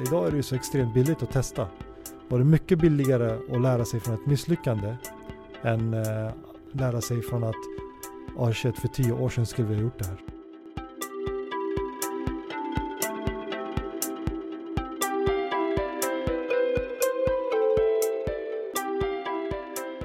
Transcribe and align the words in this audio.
Idag 0.00 0.26
är 0.26 0.30
det 0.30 0.36
ju 0.36 0.42
så 0.42 0.54
extremt 0.54 0.94
billigt 0.94 1.22
att 1.22 1.30
testa. 1.30 1.68
Och 2.28 2.38
det 2.38 2.42
är 2.42 2.44
mycket 2.44 2.78
billigare 2.78 3.54
att 3.54 3.62
lära 3.62 3.84
sig 3.84 4.00
från 4.00 4.14
ett 4.14 4.26
misslyckande 4.26 4.96
än 5.62 5.94
eh, 5.94 6.30
lära 6.72 7.00
sig 7.00 7.22
från 7.22 7.44
att 7.44 7.54
ah 8.38 8.52
shit, 8.52 8.78
för 8.78 8.88
tio 8.88 9.12
år 9.12 9.28
sedan 9.28 9.46
skulle 9.46 9.68
vi 9.68 9.74
ha 9.74 9.82
gjort 9.82 9.98
det 9.98 10.06
här. 10.06 10.18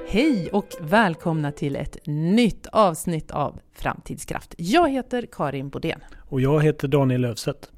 Hej 0.06 0.48
och 0.52 0.68
välkomna 0.80 1.52
till 1.52 1.76
ett 1.76 1.98
nytt 2.06 2.66
avsnitt 2.66 3.30
av 3.30 3.60
Framtidskraft. 3.72 4.54
Jag 4.58 4.90
heter 4.90 5.26
Karin 5.32 5.68
Bodén. 5.68 6.00
Och 6.28 6.40
jag 6.40 6.62
heter 6.62 6.88
Daniel 6.88 7.20
Löfstedt. 7.20 7.73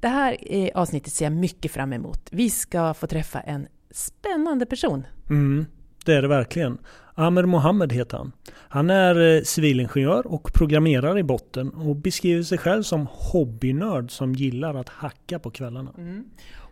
Det 0.00 0.08
här 0.08 0.36
avsnittet 0.74 1.12
ser 1.12 1.24
jag 1.24 1.32
mycket 1.32 1.72
fram 1.72 1.92
emot. 1.92 2.28
Vi 2.30 2.50
ska 2.50 2.94
få 2.94 3.06
träffa 3.06 3.40
en 3.40 3.66
spännande 3.90 4.66
person. 4.66 5.06
Mm, 5.30 5.66
det 6.04 6.14
är 6.14 6.22
det 6.22 6.28
verkligen. 6.28 6.78
Amer 7.14 7.44
Mohammed 7.44 7.92
heter 7.92 8.16
han. 8.16 8.32
Han 8.52 8.90
är 8.90 9.36
eh, 9.36 9.42
civilingenjör 9.42 10.26
och 10.26 10.52
programmerare 10.54 11.20
i 11.20 11.22
botten 11.22 11.70
och 11.70 11.96
beskriver 11.96 12.42
sig 12.42 12.58
själv 12.58 12.82
som 12.82 13.06
hobbynörd 13.10 14.10
som 14.10 14.34
gillar 14.34 14.74
att 14.74 14.88
hacka 14.88 15.38
på 15.38 15.50
kvällarna. 15.50 15.92
Mm. 15.98 16.24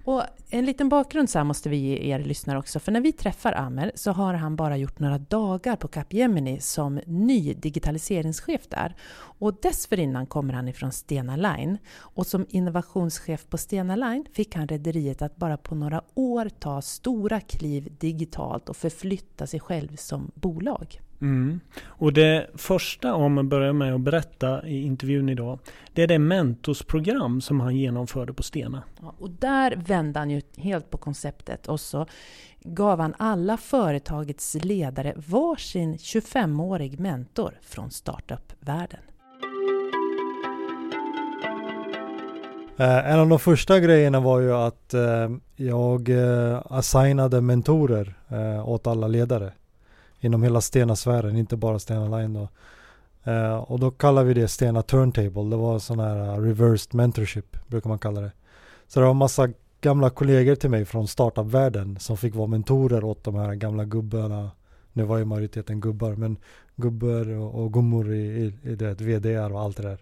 Och 0.08 0.22
en 0.50 0.64
liten 0.64 0.88
bakgrund 0.88 1.30
så 1.30 1.38
här 1.38 1.44
måste 1.44 1.68
vi 1.68 1.76
ge 1.76 1.96
er 1.96 2.18
lyssnare 2.18 2.58
också, 2.58 2.80
för 2.80 2.92
när 2.92 3.00
vi 3.00 3.12
träffar 3.12 3.52
Amer 3.52 3.92
så 3.94 4.12
har 4.12 4.34
han 4.34 4.56
bara 4.56 4.76
gjort 4.76 4.98
några 4.98 5.18
dagar 5.18 5.76
på 5.76 5.88
Capgemini 5.88 6.60
som 6.60 7.00
ny 7.06 7.54
digitaliseringschef 7.54 8.68
där. 8.68 8.94
Och 9.14 9.54
dessförinnan 9.62 10.26
kommer 10.26 10.54
han 10.54 10.68
ifrån 10.68 10.92
Stena 10.92 11.36
Line. 11.36 11.78
Och 11.96 12.26
som 12.26 12.46
innovationschef 12.48 13.46
på 13.48 13.58
Stena 13.58 13.96
Line 13.96 14.24
fick 14.32 14.54
han 14.54 14.68
rederiet 14.68 15.22
att 15.22 15.36
bara 15.36 15.56
på 15.56 15.74
några 15.74 16.02
år 16.14 16.48
ta 16.58 16.82
stora 16.82 17.40
kliv 17.40 17.96
digitalt 17.98 18.68
och 18.68 18.76
förflytta 18.76 19.46
sig 19.46 19.60
själv 19.60 19.96
som 19.96 20.30
bolag. 20.34 21.00
Mm. 21.20 21.60
Och 21.86 22.12
det 22.12 22.50
första, 22.54 23.14
om 23.14 23.34
man 23.34 23.48
börjar 23.48 23.72
med 23.72 23.94
att 23.94 24.00
berätta 24.00 24.66
i 24.66 24.82
intervjun 24.82 25.28
idag, 25.28 25.58
det 25.92 26.02
är 26.02 26.06
det 26.06 26.18
Mentos-program 26.18 27.40
som 27.40 27.60
han 27.60 27.76
genomförde 27.76 28.32
på 28.32 28.42
Stena. 28.42 28.82
Ja, 29.00 29.14
och 29.18 29.30
där 29.30 29.76
vände 29.86 30.18
han 30.18 30.30
ju 30.30 30.42
helt 30.56 30.90
på 30.90 30.98
konceptet 30.98 31.68
och 31.68 31.80
så 31.80 32.06
gav 32.60 33.00
han 33.00 33.14
alla 33.18 33.56
företagets 33.56 34.54
ledare 34.54 35.14
varsin 35.16 35.96
25-årig 35.96 37.00
mentor 37.00 37.58
från 37.62 37.90
startup-världen. 37.90 39.00
Eh, 42.78 43.12
en 43.12 43.20
av 43.20 43.28
de 43.28 43.38
första 43.38 43.80
grejerna 43.80 44.20
var 44.20 44.40
ju 44.40 44.52
att 44.52 44.94
eh, 44.94 45.30
jag 45.56 46.08
eh, 46.08 46.62
assignade 46.70 47.40
mentorer 47.40 48.14
åt 48.64 48.86
alla 48.86 49.08
ledare 49.08 49.52
inom 50.20 50.42
hela 50.42 50.60
Stena-sfären, 50.60 51.36
inte 51.36 51.56
bara 51.56 51.78
Stena 51.78 52.18
Line 52.18 52.32
då. 52.32 52.48
Uh, 53.28 53.56
och 53.56 53.80
då 53.80 53.90
kallar 53.90 54.24
vi 54.24 54.34
det 54.34 54.48
Stena 54.48 54.82
Turntable. 54.82 55.50
Det 55.50 55.56
var 55.56 55.78
sån 55.78 55.98
här 55.98 56.38
uh, 56.38 56.44
reversed 56.44 56.94
mentorship, 56.94 57.56
brukar 57.66 57.88
man 57.88 57.98
kalla 57.98 58.20
det. 58.20 58.32
Så 58.86 59.00
det 59.00 59.06
var 59.06 59.14
massa 59.14 59.48
gamla 59.80 60.10
kollegor 60.10 60.54
till 60.54 60.70
mig 60.70 60.84
från 60.84 61.08
startup-världen 61.08 61.98
som 61.98 62.16
fick 62.16 62.34
vara 62.34 62.46
mentorer 62.46 63.04
åt 63.04 63.24
de 63.24 63.34
här 63.34 63.54
gamla 63.54 63.84
gubbarna. 63.84 64.50
Nu 64.92 65.02
var 65.02 65.18
ju 65.18 65.24
majoriteten 65.24 65.80
gubbar, 65.80 66.12
men 66.12 66.36
gubbar 66.76 67.28
och, 67.28 67.64
och 67.64 67.72
gummor 67.72 68.12
i, 68.12 68.18
i, 68.18 68.70
i 68.70 68.74
det, 68.74 69.00
VDR 69.00 69.52
och 69.52 69.60
allt 69.60 69.76
det 69.76 69.82
där. 69.82 69.98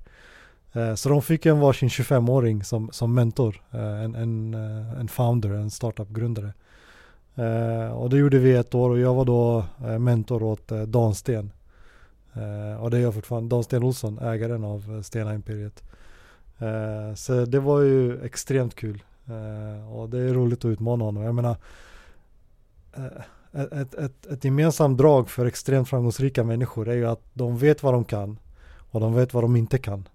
Uh, 0.77 0.94
så 0.94 1.09
de 1.09 1.22
fick 1.22 1.47
en 1.47 1.61
varsin 1.61 1.89
25-åring 1.89 2.64
som, 2.64 2.91
som 2.92 3.14
mentor, 3.14 3.62
en, 3.70 4.14
en, 4.14 4.55
en 4.98 5.09
founder, 5.09 5.50
en 5.50 5.70
startup-grundare. 5.70 6.53
Eh, 7.37 7.93
och 7.93 8.11
det 8.11 8.16
gjorde 8.16 8.38
vi 8.38 8.55
ett 8.55 8.75
år 8.75 8.91
och 8.91 8.99
jag 8.99 9.15
var 9.15 9.25
då 9.25 9.65
eh, 9.84 9.99
mentor 9.99 10.43
åt 10.43 10.72
eh, 10.72 10.83
Dan 10.83 11.15
Sten. 11.15 11.53
Eh, 12.34 12.83
och 12.83 12.91
det 12.91 12.97
är 12.97 13.00
jag 13.00 13.15
fortfarande, 13.15 13.56
Dan 13.56 13.65
Sten 13.65 13.83
Olsson, 13.83 14.19
ägaren 14.19 14.65
av 14.65 14.94
eh, 14.97 15.03
Stena 15.03 15.34
Imperiet. 15.34 15.83
Eh, 16.59 17.15
så 17.15 17.44
det 17.44 17.61
var 17.61 17.81
ju 17.81 18.25
extremt 18.25 18.75
kul. 18.75 19.03
Eh, 19.27 19.93
och 19.93 20.09
det 20.09 20.19
är 20.19 20.34
roligt 20.34 20.65
att 20.65 20.69
utmana 20.69 21.05
honom. 21.05 21.22
Jag 21.22 21.34
menar, 21.34 21.56
eh, 22.97 23.62
ett, 23.62 23.72
ett, 23.72 23.94
ett, 23.94 24.27
ett 24.27 24.44
gemensamt 24.44 24.99
drag 24.99 25.31
för 25.31 25.47
extremt 25.47 25.88
framgångsrika 25.88 26.44
människor 26.44 26.88
är 26.88 26.97
ju 26.97 27.06
att 27.06 27.22
de 27.32 27.59
vet 27.59 27.82
vad 27.82 27.94
de 27.94 28.05
kan 28.05 28.38
och 28.91 29.00
de 29.00 29.15
vet 29.15 29.34
vad 29.34 29.44
de 29.44 29.56
inte 29.56 29.78
kan. 29.78 30.09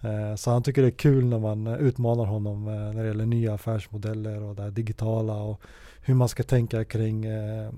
Eh, 0.00 0.34
så 0.36 0.50
han 0.50 0.62
tycker 0.62 0.82
det 0.82 0.88
är 0.88 0.90
kul 0.90 1.24
när 1.24 1.38
man 1.38 1.66
eh, 1.66 1.76
utmanar 1.76 2.24
honom 2.24 2.64
när 2.64 3.02
det 3.02 3.08
gäller 3.08 3.26
nya 3.26 3.54
affärsmodeller 3.54 4.42
och 4.42 4.54
det 4.54 4.70
digitala 4.70 5.34
och 5.34 5.60
hur 6.06 6.14
man 6.14 6.28
ska 6.28 6.42
tänka 6.42 6.84
kring 6.84 7.24
eh, 7.24 7.70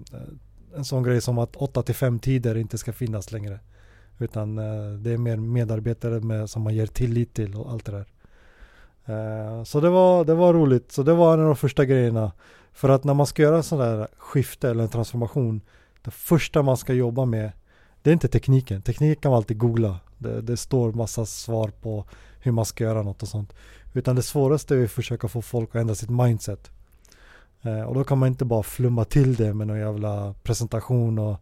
en 0.76 0.84
sån 0.84 1.02
grej 1.02 1.20
som 1.20 1.38
att 1.38 1.56
8 1.56 1.82
till 1.82 1.94
5 1.94 2.18
tider 2.18 2.56
inte 2.56 2.78
ska 2.78 2.92
finnas 2.92 3.32
längre. 3.32 3.60
Utan 4.18 4.58
eh, 4.58 4.92
det 4.98 5.10
är 5.12 5.18
mer 5.18 5.36
medarbetare 5.36 6.20
med, 6.20 6.50
som 6.50 6.62
man 6.62 6.74
ger 6.74 6.86
tillit 6.86 7.34
till 7.34 7.54
och 7.54 7.72
allt 7.72 7.84
det 7.84 7.92
där. 7.92 8.06
Eh, 9.04 9.64
så 9.64 9.80
det 9.80 9.90
var, 9.90 10.24
det 10.24 10.34
var 10.34 10.54
roligt. 10.54 10.92
Så 10.92 11.02
det 11.02 11.14
var 11.14 11.34
en 11.34 11.40
av 11.40 11.46
de 11.46 11.56
första 11.56 11.84
grejerna. 11.84 12.32
För 12.72 12.88
att 12.88 13.04
när 13.04 13.14
man 13.14 13.26
ska 13.26 13.42
göra 13.42 13.56
en 13.56 13.62
sån 13.62 13.78
där 13.78 14.08
skifte 14.16 14.70
eller 14.70 14.82
en 14.82 14.88
transformation. 14.88 15.60
Det 16.02 16.10
första 16.10 16.62
man 16.62 16.76
ska 16.76 16.92
jobba 16.92 17.24
med 17.24 17.52
det 18.02 18.10
är 18.10 18.12
inte 18.12 18.28
tekniken. 18.28 18.82
Teknik 18.82 19.20
kan 19.20 19.30
man 19.30 19.36
alltid 19.36 19.58
googla. 19.58 20.00
Det, 20.18 20.40
det 20.40 20.56
står 20.56 20.92
massa 20.92 21.26
svar 21.26 21.68
på 21.68 22.04
hur 22.40 22.52
man 22.52 22.64
ska 22.64 22.84
göra 22.84 23.02
något 23.02 23.22
och 23.22 23.28
sånt. 23.28 23.52
Utan 23.92 24.16
det 24.16 24.22
svåraste 24.22 24.76
är 24.76 24.84
att 24.84 24.90
försöka 24.90 25.28
få 25.28 25.42
folk 25.42 25.68
att 25.68 25.80
ändra 25.80 25.94
sitt 25.94 26.10
mindset. 26.10 26.70
Eh, 27.62 27.82
och 27.82 27.94
då 27.94 28.04
kan 28.04 28.18
man 28.18 28.28
inte 28.28 28.44
bara 28.44 28.62
flumma 28.62 29.04
till 29.04 29.34
det 29.34 29.54
med 29.54 29.66
någon 29.66 29.78
jävla 29.78 30.34
presentation 30.42 31.18
och 31.18 31.36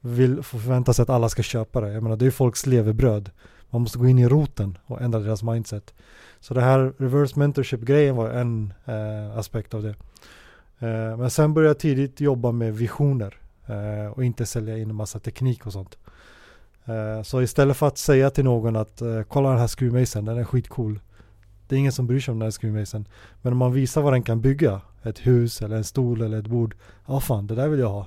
vill 0.00 0.42
förvänta 0.42 0.92
sig 0.92 1.02
att 1.02 1.10
alla 1.10 1.28
ska 1.28 1.42
köpa 1.42 1.80
det. 1.80 1.92
Jag 1.92 2.02
menar 2.02 2.16
det 2.16 2.22
är 2.22 2.26
ju 2.26 2.30
folks 2.30 2.66
levebröd. 2.66 3.30
Man 3.70 3.82
måste 3.82 3.98
gå 3.98 4.08
in 4.08 4.18
i 4.18 4.28
roten 4.28 4.78
och 4.86 5.02
ändra 5.02 5.18
deras 5.18 5.42
mindset. 5.42 5.94
Så 6.40 6.54
det 6.54 6.60
här 6.60 6.92
reverse 6.98 7.38
mentorship 7.38 7.80
grejen 7.80 8.16
var 8.16 8.30
en 8.30 8.74
eh, 8.84 9.38
aspekt 9.38 9.74
av 9.74 9.82
det. 9.82 9.94
Eh, 10.78 11.16
men 11.16 11.30
sen 11.30 11.54
började 11.54 11.70
jag 11.70 11.78
tidigt 11.78 12.20
jobba 12.20 12.52
med 12.52 12.76
visioner 12.76 13.34
eh, 13.66 14.12
och 14.12 14.24
inte 14.24 14.46
sälja 14.46 14.78
in 14.78 14.90
en 14.90 14.96
massa 14.96 15.18
teknik 15.18 15.66
och 15.66 15.72
sånt. 15.72 15.98
Eh, 16.84 17.22
så 17.22 17.42
istället 17.42 17.76
för 17.76 17.86
att 17.86 17.98
säga 17.98 18.30
till 18.30 18.44
någon 18.44 18.76
att 18.76 19.00
eh, 19.00 19.22
kolla 19.22 19.50
den 19.50 19.58
här 19.58 19.66
skruvmejseln, 19.66 20.24
den 20.24 20.38
är 20.38 20.44
skitcool. 20.44 21.00
Det 21.68 21.74
är 21.74 21.78
ingen 21.78 21.92
som 21.92 22.06
bryr 22.06 22.20
sig 22.20 22.32
om 22.32 22.38
den 22.38 22.46
här 22.46 22.50
skruvmejseln. 22.50 23.08
Men 23.42 23.52
om 23.52 23.58
man 23.58 23.72
visar 23.72 24.02
vad 24.02 24.12
den 24.12 24.22
kan 24.22 24.40
bygga 24.40 24.80
ett 25.06 25.26
hus 25.26 25.62
eller 25.62 25.76
en 25.76 25.84
stol 25.84 26.22
eller 26.22 26.38
ett 26.38 26.46
bord. 26.46 26.74
Ja 27.06 27.20
fan, 27.20 27.46
det 27.46 27.54
där 27.54 27.68
vill 27.68 27.80
jag 27.80 27.88
ha. 27.88 28.06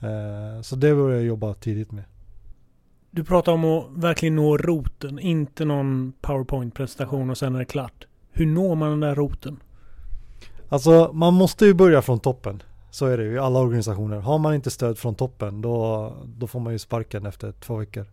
Eh, 0.00 0.62
så 0.62 0.76
det 0.76 0.94
började 0.94 1.16
jag 1.16 1.26
jobba 1.26 1.54
tidigt 1.54 1.92
med. 1.92 2.04
Du 3.10 3.24
pratar 3.24 3.52
om 3.52 3.64
att 3.64 3.86
verkligen 3.90 4.36
nå 4.36 4.56
roten, 4.56 5.18
inte 5.18 5.64
någon 5.64 6.12
powerpoint-presentation 6.20 7.30
och 7.30 7.38
sen 7.38 7.54
är 7.54 7.58
det 7.58 7.64
klart. 7.64 8.06
Hur 8.30 8.46
når 8.46 8.74
man 8.74 8.90
den 8.90 9.00
där 9.00 9.14
roten? 9.14 9.60
Alltså 10.68 11.10
man 11.12 11.34
måste 11.34 11.66
ju 11.66 11.74
börja 11.74 12.02
från 12.02 12.20
toppen. 12.20 12.62
Så 12.90 13.06
är 13.06 13.18
det 13.18 13.24
ju 13.24 13.32
i 13.32 13.38
alla 13.38 13.58
organisationer. 13.58 14.16
Har 14.20 14.38
man 14.38 14.54
inte 14.54 14.70
stöd 14.70 14.98
från 14.98 15.14
toppen 15.14 15.62
då, 15.62 16.12
då 16.24 16.46
får 16.46 16.60
man 16.60 16.72
ju 16.72 16.78
sparken 16.78 17.26
efter 17.26 17.52
två 17.52 17.76
veckor. 17.76 18.06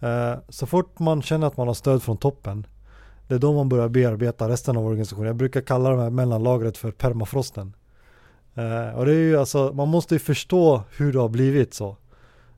Eh, 0.00 0.34
så 0.48 0.66
fort 0.66 0.98
man 0.98 1.22
känner 1.22 1.46
att 1.46 1.56
man 1.56 1.66
har 1.66 1.74
stöd 1.74 2.02
från 2.02 2.16
toppen 2.16 2.66
det 3.30 3.36
är 3.36 3.38
då 3.38 3.52
man 3.52 3.68
börjar 3.68 3.88
bearbeta 3.88 4.48
resten 4.48 4.76
av 4.76 4.86
organisationen. 4.86 5.26
Jag 5.26 5.36
brukar 5.36 5.60
kalla 5.60 5.90
det 5.90 6.02
här 6.02 6.10
mellanlagret 6.10 6.76
för 6.76 6.90
permafrosten. 6.90 7.72
Eh, 8.54 8.98
och 8.98 9.06
det 9.06 9.12
är 9.12 9.18
ju 9.18 9.36
alltså, 9.36 9.72
man 9.74 9.88
måste 9.88 10.14
ju 10.14 10.18
förstå 10.18 10.82
hur 10.96 11.12
det 11.12 11.18
har 11.18 11.28
blivit 11.28 11.74
så. 11.74 11.88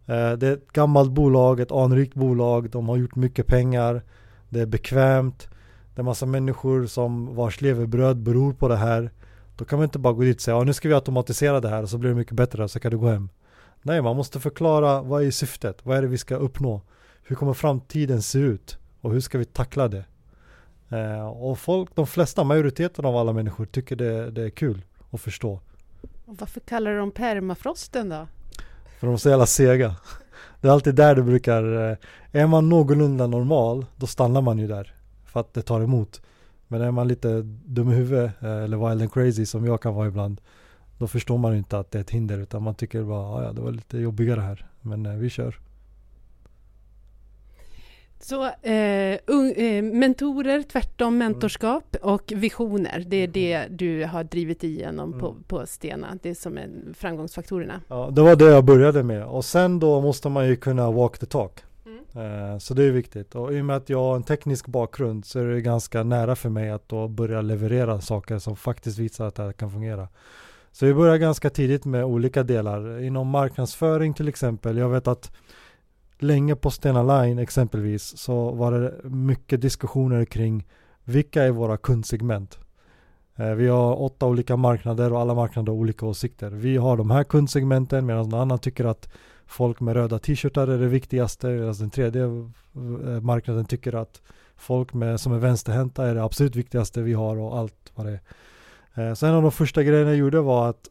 Eh, 0.06 0.32
det 0.32 0.48
är 0.48 0.52
ett 0.52 0.72
gammalt 0.72 1.12
bolag, 1.12 1.60
ett 1.60 1.72
anrikt 1.72 2.14
bolag, 2.14 2.70
de 2.70 2.88
har 2.88 2.96
gjort 2.96 3.16
mycket 3.16 3.46
pengar, 3.46 4.02
det 4.48 4.60
är 4.60 4.66
bekvämt, 4.66 5.48
det 5.94 6.00
är 6.00 6.04
massa 6.04 6.26
människor 6.26 6.86
som 6.86 7.34
vars 7.34 7.60
levebröd 7.60 8.16
beror 8.16 8.52
på 8.52 8.68
det 8.68 8.76
här. 8.76 9.10
Då 9.56 9.64
kan 9.64 9.78
man 9.78 9.84
inte 9.84 9.98
bara 9.98 10.12
gå 10.12 10.22
dit 10.22 10.36
och 10.36 10.42
säga, 10.42 10.56
ja, 10.56 10.64
nu 10.64 10.72
ska 10.72 10.88
vi 10.88 10.94
automatisera 10.94 11.60
det 11.60 11.68
här 11.68 11.82
och 11.82 11.88
så 11.88 11.98
blir 11.98 12.10
det 12.10 12.16
mycket 12.16 12.36
bättre 12.36 12.68
så 12.68 12.80
kan 12.80 12.90
du 12.90 12.98
gå 12.98 13.08
hem. 13.08 13.28
Nej, 13.82 14.02
man 14.02 14.16
måste 14.16 14.40
förklara 14.40 15.02
vad 15.02 15.22
är 15.22 15.30
syftet? 15.30 15.78
Vad 15.82 15.96
är 15.96 16.02
det 16.02 16.08
vi 16.08 16.18
ska 16.18 16.36
uppnå? 16.36 16.80
Hur 17.22 17.36
kommer 17.36 17.52
framtiden 17.52 18.22
se 18.22 18.38
ut? 18.38 18.78
Och 19.00 19.12
hur 19.12 19.20
ska 19.20 19.38
vi 19.38 19.44
tackla 19.44 19.88
det? 19.88 20.04
Eh, 20.92 21.26
och 21.26 21.58
folk, 21.58 21.90
de 21.94 22.06
flesta, 22.06 22.44
majoriteten 22.44 23.04
av 23.04 23.16
alla 23.16 23.32
människor 23.32 23.66
tycker 23.66 23.96
det, 23.96 24.30
det 24.30 24.42
är 24.42 24.50
kul 24.50 24.84
att 25.10 25.20
förstå. 25.20 25.60
Och 26.26 26.36
varför 26.38 26.60
kallar 26.60 26.96
de 26.96 27.10
permafrosten 27.10 28.08
då? 28.08 28.26
För 28.98 29.06
de 29.06 29.12
är 29.12 29.16
så 29.16 29.28
jävla 29.28 29.46
sega. 29.46 29.96
Det 30.60 30.68
är 30.68 30.72
alltid 30.72 30.94
där 30.94 31.14
det 31.14 31.22
brukar, 31.22 31.90
eh, 31.90 31.96
är 32.32 32.46
man 32.46 32.68
någorlunda 32.68 33.26
normal, 33.26 33.86
då 33.96 34.06
stannar 34.06 34.40
man 34.40 34.58
ju 34.58 34.66
där. 34.66 34.94
För 35.24 35.40
att 35.40 35.54
det 35.54 35.62
tar 35.62 35.80
emot. 35.80 36.22
Men 36.68 36.80
är 36.80 36.90
man 36.90 37.08
lite 37.08 37.42
dum 37.64 37.90
i 37.90 37.94
huvudet, 37.94 38.42
eh, 38.42 38.62
eller 38.62 38.76
wild 38.88 39.02
and 39.02 39.12
crazy 39.12 39.46
som 39.46 39.66
jag 39.66 39.82
kan 39.82 39.94
vara 39.94 40.06
ibland, 40.06 40.40
då 40.98 41.06
förstår 41.06 41.38
man 41.38 41.56
inte 41.56 41.78
att 41.78 41.90
det 41.90 41.98
är 41.98 42.00
ett 42.00 42.10
hinder, 42.10 42.38
utan 42.38 42.62
man 42.62 42.74
tycker 42.74 43.02
bara, 43.02 43.44
ja 43.44 43.52
det 43.52 43.60
var 43.60 43.72
lite 43.72 43.98
jobbigare 43.98 44.40
här, 44.40 44.66
men 44.80 45.20
vi 45.20 45.30
kör. 45.30 45.58
Så 48.24 48.44
eh, 48.44 48.74
eh, 48.74 49.82
mentorer, 49.82 50.62
tvärtom 50.62 51.18
mentorskap 51.18 51.96
mm. 51.96 52.14
och 52.14 52.32
visioner, 52.36 53.04
det 53.06 53.16
är 53.16 53.24
mm. 53.24 53.32
det 53.32 53.66
du 53.70 54.04
har 54.04 54.24
drivit 54.24 54.64
igenom 54.64 55.08
mm. 55.08 55.20
på, 55.20 55.36
på 55.46 55.66
Stena, 55.66 56.18
det 56.22 56.30
är 56.30 56.34
som 56.34 56.58
är 56.58 56.70
framgångsfaktorerna. 56.94 57.80
Ja, 57.88 58.10
det 58.12 58.22
var 58.22 58.36
det 58.36 58.44
jag 58.44 58.64
började 58.64 59.02
med 59.02 59.24
och 59.24 59.44
sen 59.44 59.78
då 59.78 60.00
måste 60.00 60.28
man 60.28 60.48
ju 60.48 60.56
kunna 60.56 60.90
walk 60.90 61.18
the 61.18 61.26
talk. 61.26 61.52
Mm. 61.86 62.52
Eh, 62.52 62.58
så 62.58 62.74
det 62.74 62.84
är 62.84 62.90
viktigt 62.90 63.34
och 63.34 63.52
i 63.52 63.60
och 63.60 63.64
med 63.64 63.76
att 63.76 63.88
jag 63.88 63.98
har 63.98 64.16
en 64.16 64.22
teknisk 64.22 64.66
bakgrund 64.66 65.24
så 65.24 65.38
är 65.38 65.44
det 65.44 65.60
ganska 65.60 66.02
nära 66.02 66.36
för 66.36 66.48
mig 66.48 66.70
att 66.70 66.88
då 66.88 67.08
börja 67.08 67.40
leverera 67.40 68.00
saker 68.00 68.38
som 68.38 68.56
faktiskt 68.56 68.98
visar 68.98 69.26
att 69.26 69.34
det 69.34 69.42
här 69.42 69.52
kan 69.52 69.70
fungera. 69.70 70.08
Så 70.72 70.86
vi 70.86 70.94
börjar 70.94 71.16
ganska 71.16 71.50
tidigt 71.50 71.84
med 71.84 72.04
olika 72.04 72.42
delar. 72.42 73.02
Inom 73.02 73.28
marknadsföring 73.28 74.14
till 74.14 74.28
exempel. 74.28 74.76
Jag 74.76 74.88
vet 74.88 75.08
att 75.08 75.32
länge 76.22 76.56
på 76.56 76.70
Stena 76.70 77.02
Line 77.02 77.38
exempelvis 77.38 78.18
så 78.18 78.50
var 78.50 78.72
det 78.72 78.94
mycket 79.04 79.60
diskussioner 79.60 80.24
kring 80.24 80.66
vilka 81.04 81.42
är 81.42 81.50
våra 81.50 81.76
kundsegment. 81.76 82.58
Eh, 83.36 83.50
vi 83.50 83.68
har 83.68 84.02
åtta 84.02 84.26
olika 84.26 84.56
marknader 84.56 85.12
och 85.12 85.20
alla 85.20 85.34
marknader 85.34 85.72
har 85.72 85.78
olika 85.78 86.06
åsikter. 86.06 86.50
Vi 86.50 86.76
har 86.76 86.96
de 86.96 87.10
här 87.10 87.24
kundsegmenten 87.24 88.06
medan 88.06 88.28
någon 88.28 88.40
annan 88.40 88.58
tycker 88.58 88.84
att 88.84 89.08
folk 89.46 89.80
med 89.80 89.94
röda 89.94 90.18
t-shirtar 90.18 90.68
är 90.68 90.78
det 90.78 90.88
viktigaste. 90.88 91.46
Medan 91.46 91.74
den 91.74 91.90
tredje 91.90 92.22
eh, 92.24 93.20
marknaden 93.20 93.64
tycker 93.64 93.94
att 93.94 94.22
folk 94.56 94.92
med, 94.92 95.20
som 95.20 95.32
är 95.32 95.38
vänsterhänta 95.38 96.06
är 96.06 96.14
det 96.14 96.24
absolut 96.24 96.56
viktigaste 96.56 97.02
vi 97.02 97.12
har 97.12 97.36
och 97.36 97.58
allt 97.58 97.92
vad 97.94 98.06
det 98.06 98.12
är. 98.12 98.20
Eh, 98.94 99.14
så 99.14 99.26
en 99.26 99.34
av 99.34 99.42
de 99.42 99.52
första 99.52 99.82
grejerna 99.82 100.10
jag 100.10 100.18
gjorde 100.18 100.40
var 100.40 100.70
att 100.70 100.88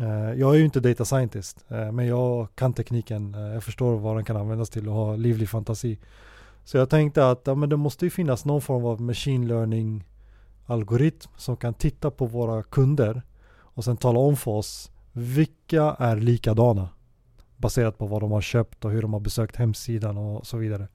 Eh, 0.00 0.32
jag 0.40 0.54
är 0.54 0.58
ju 0.58 0.64
inte 0.64 0.80
data 0.80 1.04
scientist, 1.04 1.64
eh, 1.68 1.92
men 1.92 2.06
jag 2.06 2.48
kan 2.54 2.72
tekniken. 2.72 3.34
Eh, 3.34 3.40
jag 3.40 3.64
förstår 3.64 3.98
vad 3.98 4.16
den 4.16 4.24
kan 4.24 4.36
användas 4.36 4.70
till 4.70 4.88
och 4.88 4.94
har 4.94 5.16
livlig 5.16 5.48
fantasi. 5.48 5.98
Så 6.64 6.76
jag 6.76 6.90
tänkte 6.90 7.30
att 7.30 7.42
ja, 7.44 7.54
men 7.54 7.68
det 7.68 7.76
måste 7.76 8.06
ju 8.06 8.10
finnas 8.10 8.44
någon 8.44 8.62
form 8.62 8.84
av 8.84 9.00
machine 9.00 9.48
learning 9.48 10.04
algoritm 10.66 11.30
som 11.36 11.56
kan 11.56 11.74
titta 11.74 12.10
på 12.10 12.26
våra 12.26 12.62
kunder 12.62 13.22
och 13.58 13.84
sen 13.84 13.96
tala 13.96 14.18
om 14.18 14.36
för 14.36 14.50
oss 14.50 14.90
vilka 15.12 15.82
är 15.98 16.16
likadana 16.16 16.88
baserat 17.56 17.98
på 17.98 18.06
vad 18.06 18.22
de 18.22 18.32
har 18.32 18.40
köpt 18.40 18.84
och 18.84 18.90
hur 18.90 19.02
de 19.02 19.12
har 19.12 19.20
besökt 19.20 19.56
hemsidan 19.56 20.16
och 20.16 20.46
så 20.46 20.56
vidare. 20.56 20.88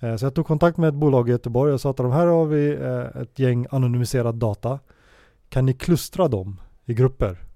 Så 0.00 0.24
jag 0.26 0.34
tog 0.34 0.46
kontakt 0.46 0.78
med 0.78 0.88
ett 0.88 0.94
bolag 0.94 1.28
i 1.28 1.32
Göteborg 1.32 1.72
och 1.72 1.80
sa 1.80 1.90
att 1.90 1.96
de 1.96 2.12
här 2.12 2.26
har 2.26 2.46
vi 2.46 2.72
ett 3.22 3.38
gäng 3.38 3.66
anonymiserad 3.70 4.34
data. 4.34 4.78
Kan 5.48 5.66
ni 5.66 5.72
klustra 5.72 6.28
dem 6.28 6.60
i 6.84 6.94
grupper? 6.94 7.47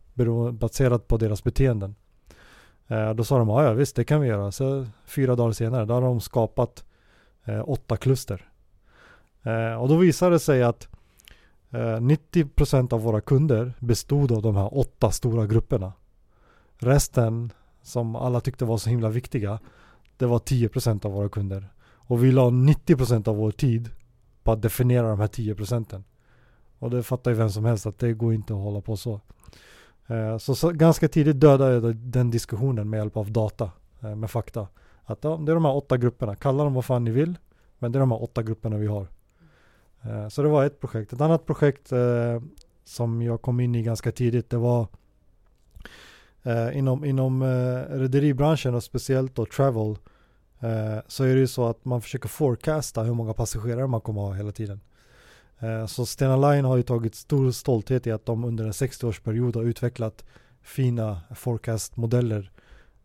Baserat 0.52 1.08
på 1.08 1.16
deras 1.16 1.44
beteenden. 1.44 1.94
Eh, 2.88 3.10
då 3.10 3.24
sa 3.24 3.38
de, 3.38 3.48
ja 3.48 3.72
visst 3.72 3.96
det 3.96 4.04
kan 4.04 4.20
vi 4.20 4.28
göra. 4.28 4.52
Så 4.52 4.86
fyra 5.04 5.36
dagar 5.36 5.52
senare, 5.52 5.84
då 5.84 5.94
har 5.94 6.02
de 6.02 6.20
skapat 6.20 6.84
eh, 7.44 7.69
åtta 7.69 7.96
kluster. 7.96 8.48
Eh, 9.42 9.74
och 9.74 9.88
då 9.88 9.96
visade 9.96 10.34
det 10.34 10.38
sig 10.38 10.62
att 10.62 10.88
eh, 11.70 11.76
90% 11.76 12.94
av 12.94 13.02
våra 13.02 13.20
kunder 13.20 13.72
bestod 13.78 14.32
av 14.32 14.42
de 14.42 14.56
här 14.56 14.78
åtta 14.78 15.10
stora 15.10 15.46
grupperna. 15.46 15.92
Resten, 16.76 17.52
som 17.82 18.16
alla 18.16 18.40
tyckte 18.40 18.64
var 18.64 18.78
så 18.78 18.90
himla 18.90 19.08
viktiga, 19.08 19.58
det 20.16 20.26
var 20.26 20.38
10% 20.38 21.06
av 21.06 21.12
våra 21.12 21.28
kunder. 21.28 21.69
Och 21.82 22.24
vi 22.24 22.32
la 22.32 22.50
90% 22.50 23.28
av 23.28 23.36
vår 23.36 23.50
tid 23.50 23.90
på 24.42 24.52
att 24.52 24.62
definiera 24.62 25.08
de 25.08 25.20
här 25.20 25.26
10%. 25.26 26.02
Och 26.78 26.90
det 26.90 27.02
fattar 27.02 27.30
ju 27.30 27.36
vem 27.36 27.50
som 27.50 27.64
helst 27.64 27.86
att 27.86 27.98
det 27.98 28.12
går 28.12 28.34
inte 28.34 28.52
att 28.52 28.60
hålla 28.60 28.80
på 28.80 28.96
så. 28.96 29.20
Eh, 30.06 30.38
så, 30.38 30.54
så, 30.54 30.70
ganska 30.70 31.08
tidigt 31.08 31.40
dödade 31.40 31.75
jag 31.75 31.96
den 31.96 32.31
diskussionen 32.31 32.90
med 32.90 32.99
hjälp 32.99 33.16
av 33.16 33.32
data, 33.32 33.70
eh, 34.00 34.14
med 34.14 34.31
fakta. 34.31 34.69
Att 35.04 35.25
ja, 35.25 35.37
det 35.37 35.52
är 35.52 35.54
de 35.54 35.64
här 35.64 35.75
åtta 35.75 35.96
grupperna, 35.96 36.37
kalla 36.37 36.64
dem 36.64 36.75
vad 36.75 36.84
fan 36.84 37.04
ni 37.04 37.10
vill, 37.10 37.38
men 37.78 37.93
det 37.93 37.96
är 37.96 38.00
de 38.00 38.10
här 38.10 38.22
åtta 38.22 38.43
grupperna 38.43 38.76
vi 38.76 38.87
har. 38.87 39.06
Eh, 40.02 40.28
så 40.28 40.43
det 40.43 40.49
var 40.49 40.64
ett 40.64 40.81
projekt. 40.81 41.12
Ett 41.12 41.20
annat 41.20 41.46
projekt 41.46 41.93
som 42.84 43.22
jag 43.22 43.43
kom 43.43 43.60
in 43.60 43.75
i 43.75 43.82
ganska 43.82 44.12
tidigt, 44.12 44.50
det 44.50 44.56
var 44.56 44.87
inom, 46.72 47.05
inom 47.05 47.43
rederibranschen 47.88 48.75
och 48.75 48.82
speciellt 48.82 49.34
då 49.34 49.46
travel 49.46 49.96
så 51.06 51.25
är 51.25 51.34
det 51.34 51.40
ju 51.40 51.46
så 51.46 51.69
att 51.69 51.84
man 51.84 52.02
försöker 52.02 52.28
forecasta 52.28 53.02
hur 53.02 53.14
många 53.14 53.34
passagerare 53.34 53.87
man 53.87 54.00
kommer 54.00 54.20
ha 54.20 54.32
hela 54.32 54.52
tiden. 54.52 54.81
Eh, 55.62 55.87
så 55.87 56.06
Stena 56.06 56.37
Line 56.37 56.64
har 56.64 56.76
ju 56.76 56.82
tagit 56.82 57.14
stor 57.14 57.50
stolthet 57.50 58.06
i 58.06 58.12
att 58.12 58.26
de 58.26 58.44
under 58.44 58.64
en 58.64 58.73
60-årsperiod 58.73 59.56
har 59.56 59.62
utvecklat 59.62 60.25
fina 60.62 61.20
forecast-modeller 61.35 62.50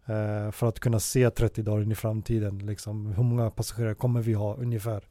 eh, 0.06 0.51
för 0.51 0.68
att 0.68 0.80
kunna 0.80 1.00
se 1.00 1.30
30 1.30 1.62
dagar 1.62 1.83
in 1.83 1.92
i 1.92 1.95
framtiden. 1.95 2.59
Liksom, 2.59 3.06
hur 3.06 3.24
många 3.24 3.50
passagerare 3.50 3.95
kommer 3.95 4.21
vi 4.21 4.33
ha 4.33 4.56
ungefär? 4.56 5.04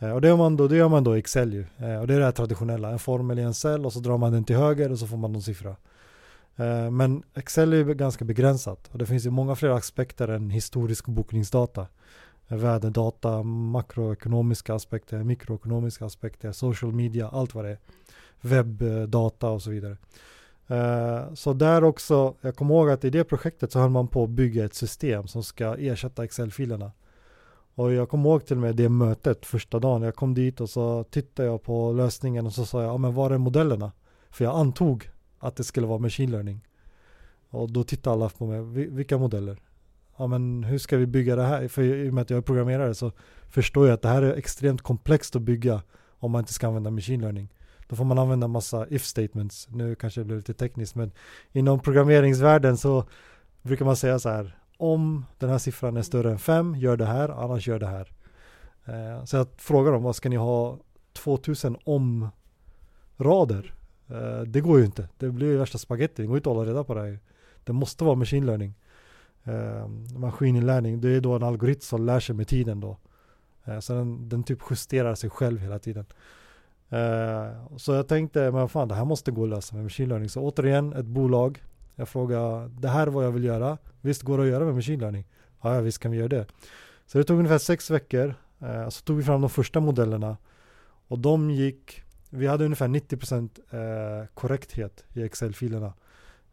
Mm. 0.00 0.14
Och 0.14 0.20
det 0.20 0.28
gör, 0.28 0.36
man 0.36 0.56
då, 0.56 0.68
det 0.68 0.76
gör 0.76 0.88
man 0.88 1.04
då 1.04 1.16
i 1.16 1.18
Excel 1.18 1.52
ju. 1.52 1.60
Och 2.00 2.06
det 2.06 2.14
är 2.14 2.18
det 2.18 2.24
här 2.24 2.32
traditionella, 2.32 2.90
en 2.90 2.98
formel 2.98 3.38
i 3.38 3.42
en 3.42 3.54
cell 3.54 3.86
och 3.86 3.92
så 3.92 4.00
drar 4.00 4.18
man 4.18 4.32
den 4.32 4.44
till 4.44 4.56
höger 4.56 4.92
och 4.92 4.98
så 4.98 5.06
får 5.06 5.16
man 5.16 5.32
någon 5.32 5.42
siffra. 5.42 5.76
Men 6.90 7.22
Excel 7.34 7.72
är 7.72 7.84
ganska 7.84 8.24
begränsat 8.24 8.88
och 8.92 8.98
det 8.98 9.06
finns 9.06 9.26
ju 9.26 9.30
många 9.30 9.54
fler 9.54 9.68
aspekter 9.68 10.28
än 10.28 10.50
historisk 10.50 11.06
bokningsdata 11.06 11.86
väderdata, 12.56 13.42
makroekonomiska 13.42 14.74
aspekter, 14.74 15.22
mikroekonomiska 15.24 16.04
aspekter, 16.04 16.52
social 16.52 16.92
media, 16.92 17.28
allt 17.28 17.54
vad 17.54 17.64
det 17.64 17.70
är. 17.70 17.78
Webbdata 18.40 19.46
eh, 19.46 19.52
och 19.52 19.62
så 19.62 19.70
vidare. 19.70 19.96
Uh, 20.70 21.34
så 21.34 21.52
där 21.52 21.84
också, 21.84 22.34
jag 22.40 22.56
kommer 22.56 22.74
ihåg 22.74 22.90
att 22.90 23.04
i 23.04 23.10
det 23.10 23.24
projektet 23.24 23.72
så 23.72 23.78
höll 23.78 23.90
man 23.90 24.08
på 24.08 24.24
att 24.24 24.30
bygga 24.30 24.64
ett 24.64 24.74
system 24.74 25.26
som 25.26 25.42
ska 25.42 25.76
ersätta 25.76 26.24
Excel-filerna. 26.24 26.92
Och 27.74 27.92
jag 27.92 28.08
kommer 28.08 28.30
ihåg 28.30 28.46
till 28.46 28.56
och 28.56 28.62
med 28.62 28.76
det 28.76 28.88
mötet 28.88 29.46
första 29.46 29.78
dagen. 29.78 30.02
Jag 30.02 30.14
kom 30.14 30.34
dit 30.34 30.60
och 30.60 30.70
så 30.70 31.04
tittade 31.04 31.48
jag 31.48 31.62
på 31.62 31.92
lösningen 31.92 32.46
och 32.46 32.52
så 32.52 32.66
sa 32.66 32.82
jag, 32.82 32.92
ja 32.92 32.98
men 32.98 33.14
var 33.14 33.30
är 33.30 33.38
modellerna? 33.38 33.92
För 34.30 34.44
jag 34.44 34.54
antog 34.56 35.10
att 35.38 35.56
det 35.56 35.64
skulle 35.64 35.86
vara 35.86 35.98
machine 35.98 36.30
learning. 36.30 36.60
Och 37.50 37.70
då 37.70 37.84
tittade 37.84 38.14
alla 38.14 38.28
på 38.28 38.46
mig, 38.46 38.86
vilka 38.86 39.18
modeller? 39.18 39.60
Ja 40.16 40.26
men 40.26 40.64
hur 40.64 40.78
ska 40.78 40.96
vi 40.96 41.06
bygga 41.06 41.36
det 41.36 41.42
här? 41.42 41.68
För 41.68 41.82
i 41.82 42.10
och 42.10 42.14
med 42.14 42.22
att 42.22 42.30
jag 42.30 42.36
är 42.36 42.42
programmerare 42.42 42.94
så 42.94 43.12
förstår 43.48 43.86
jag 43.86 43.94
att 43.94 44.02
det 44.02 44.08
här 44.08 44.22
är 44.22 44.34
extremt 44.34 44.82
komplext 44.82 45.36
att 45.36 45.42
bygga 45.42 45.82
om 46.18 46.30
man 46.30 46.38
inte 46.38 46.52
ska 46.52 46.66
använda 46.66 46.90
machine 46.90 47.20
learning. 47.20 47.48
Då 47.88 47.96
får 47.96 48.04
man 48.04 48.18
använda 48.18 48.48
massa 48.48 48.86
if 48.88 49.04
statements. 49.04 49.68
Nu 49.70 49.94
kanske 49.94 50.20
det 50.20 50.24
blir 50.24 50.36
lite 50.36 50.54
tekniskt 50.54 50.94
men 50.94 51.12
inom 51.52 51.80
programmeringsvärlden 51.80 52.76
så 52.76 53.04
brukar 53.62 53.84
man 53.84 53.96
säga 53.96 54.18
så 54.18 54.28
här 54.28 54.56
om 54.76 55.24
den 55.38 55.50
här 55.50 55.58
siffran 55.58 55.96
är 55.96 56.02
större 56.02 56.30
än 56.30 56.38
5 56.38 56.76
gör 56.76 56.96
det 56.96 57.06
här 57.06 57.28
annars 57.28 57.68
gör 57.68 57.78
det 57.78 57.86
här. 57.86 58.12
Eh, 58.84 59.24
så 59.24 59.36
jag 59.36 59.46
frågar 59.56 59.92
dem 59.92 60.02
vad 60.02 60.16
ska 60.16 60.28
ni 60.28 60.36
ha 60.36 60.78
2000 61.12 61.76
om 61.84 62.28
rader? 63.16 63.74
Eh, 64.08 64.40
det 64.40 64.60
går 64.60 64.78
ju 64.78 64.84
inte. 64.84 65.08
Det 65.18 65.30
blir 65.30 65.46
ju 65.46 65.56
värsta 65.56 65.78
spagetti. 65.78 66.22
Det 66.22 66.26
går 66.26 66.34
ju 66.34 66.38
inte 66.38 66.50
att 66.50 66.56
hålla 66.56 66.70
reda 66.70 66.84
på 66.84 66.94
det 66.94 67.00
här. 67.00 67.18
Det 67.64 67.72
måste 67.72 68.04
vara 68.04 68.14
machine 68.14 68.46
learning 68.46 68.74
eh, 69.44 69.88
maskininlärning, 70.18 71.00
det 71.00 71.08
är 71.08 71.20
då 71.20 71.32
en 71.32 71.42
algoritm 71.42 71.80
som 71.80 72.06
lär 72.06 72.20
sig 72.20 72.34
med 72.34 72.48
tiden 72.48 72.80
då. 72.80 72.96
Eh, 73.64 73.78
så 73.78 73.92
den, 73.92 74.28
den 74.28 74.42
typ 74.42 74.58
justerar 74.70 75.14
sig 75.14 75.30
själv 75.30 75.58
hela 75.60 75.78
tiden. 75.78 76.04
Eh, 76.88 77.76
så 77.76 77.92
jag 77.92 78.08
tänkte, 78.08 78.50
men 78.50 78.68
fan 78.68 78.88
det 78.88 78.94
här 78.94 79.04
måste 79.04 79.30
gå 79.30 79.42
att 79.42 79.48
lösa 79.48 79.74
med 79.74 79.84
machine 79.84 80.08
learning. 80.08 80.28
Så 80.28 80.40
återigen 80.40 80.92
ett 80.92 81.06
bolag. 81.06 81.62
Jag 81.94 82.08
frågade, 82.08 82.68
det 82.68 82.88
här 82.88 83.06
är 83.06 83.10
vad 83.10 83.24
jag 83.24 83.32
vill 83.32 83.44
göra. 83.44 83.78
Visst 84.00 84.22
går 84.22 84.38
det 84.38 84.44
att 84.44 84.50
göra 84.50 84.64
med 84.64 84.74
machine 84.74 85.00
learning? 85.00 85.24
Ja, 85.62 85.80
visst 85.80 85.98
kan 85.98 86.10
vi 86.10 86.18
göra 86.18 86.28
det. 86.28 86.46
Så 87.06 87.18
det 87.18 87.24
tog 87.24 87.38
ungefär 87.38 87.58
sex 87.58 87.90
veckor. 87.90 88.34
Eh, 88.60 88.88
så 88.88 89.04
tog 89.04 89.16
vi 89.16 89.22
fram 89.22 89.40
de 89.40 89.50
första 89.50 89.80
modellerna. 89.80 90.36
Och 91.08 91.18
de 91.18 91.50
gick, 91.50 92.02
vi 92.30 92.46
hade 92.46 92.64
ungefär 92.64 92.88
90% 92.88 94.20
eh, 94.20 94.26
korrekthet 94.34 95.04
i 95.14 95.22
Excel-filerna. 95.22 95.92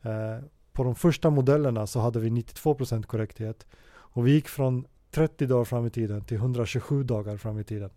Ehm, 0.01 0.43
på 0.79 0.83
de 0.83 0.95
första 0.95 1.29
modellerna 1.29 1.87
så 1.87 1.99
hade 1.99 2.19
vi 2.19 2.29
92% 2.29 3.03
korrekthet. 3.03 3.67
Och 3.89 4.27
vi 4.27 4.31
gick 4.31 4.47
från 4.47 4.85
30 5.11 5.45
dagar 5.45 5.65
fram 5.65 5.85
i 5.85 5.89
tiden 5.89 6.21
till 6.21 6.37
127 6.37 7.03
dagar 7.03 7.37
fram 7.37 7.59
i 7.59 7.63
tiden. 7.63 7.89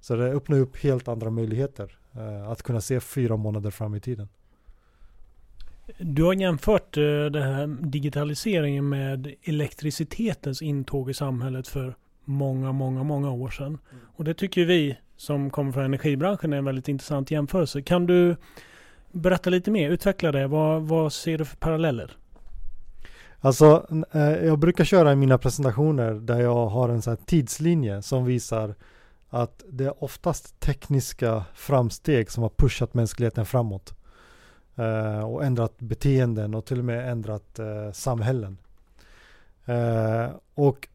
Så 0.00 0.16
det 0.16 0.24
öppnar 0.24 0.58
upp 0.58 0.76
helt 0.76 1.08
andra 1.08 1.30
möjligheter 1.30 1.98
eh, 2.12 2.50
att 2.50 2.62
kunna 2.62 2.80
se 2.80 3.00
fyra 3.00 3.36
månader 3.36 3.70
fram 3.70 3.94
i 3.94 4.00
tiden. 4.00 4.28
Du 5.98 6.24
har 6.24 6.32
jämfört 6.32 6.96
eh, 6.96 7.02
det 7.02 7.42
här 7.42 7.66
digitaliseringen 7.66 8.88
med 8.88 9.34
elektricitetens 9.42 10.62
intåg 10.62 11.10
i 11.10 11.14
samhället 11.14 11.68
för 11.68 11.96
många, 12.24 12.72
många, 12.72 13.02
många 13.02 13.30
år 13.30 13.50
sedan. 13.50 13.66
Mm. 13.66 14.04
Och 14.16 14.24
det 14.24 14.34
tycker 14.34 14.64
vi 14.64 14.98
som 15.16 15.50
kommer 15.50 15.72
från 15.72 15.84
energibranschen 15.84 16.52
är 16.52 16.56
en 16.56 16.64
väldigt 16.64 16.88
intressant 16.88 17.30
jämförelse. 17.30 17.82
Kan 17.82 18.06
du 18.06 18.36
Berätta 19.12 19.50
lite 19.50 19.70
mer, 19.70 19.90
utveckla 19.90 20.32
det. 20.32 20.46
Vad, 20.46 20.82
vad 20.82 21.12
ser 21.12 21.38
du 21.38 21.44
för 21.44 21.56
paralleller? 21.56 22.16
Alltså, 23.40 23.86
eh, 24.12 24.22
jag 24.22 24.58
brukar 24.58 24.84
köra 24.84 25.12
i 25.12 25.16
mina 25.16 25.38
presentationer 25.38 26.14
där 26.14 26.40
jag 26.40 26.66
har 26.66 26.88
en 26.88 27.02
sån 27.02 27.16
tidslinje 27.16 28.02
som 28.02 28.24
visar 28.24 28.74
att 29.28 29.64
det 29.68 29.84
är 29.84 30.04
oftast 30.04 30.60
tekniska 30.60 31.44
framsteg 31.54 32.30
som 32.30 32.42
har 32.42 32.50
pushat 32.56 32.94
mänskligheten 32.94 33.46
framåt. 33.46 33.94
Eh, 34.76 35.20
och 35.20 35.44
ändrat 35.44 35.78
beteenden 35.78 36.54
och 36.54 36.64
till 36.64 36.78
och 36.78 36.84
med 36.84 37.10
ändrat 37.12 37.58
eh, 37.58 37.92
samhällen. 37.92 38.58
Och 40.54 40.88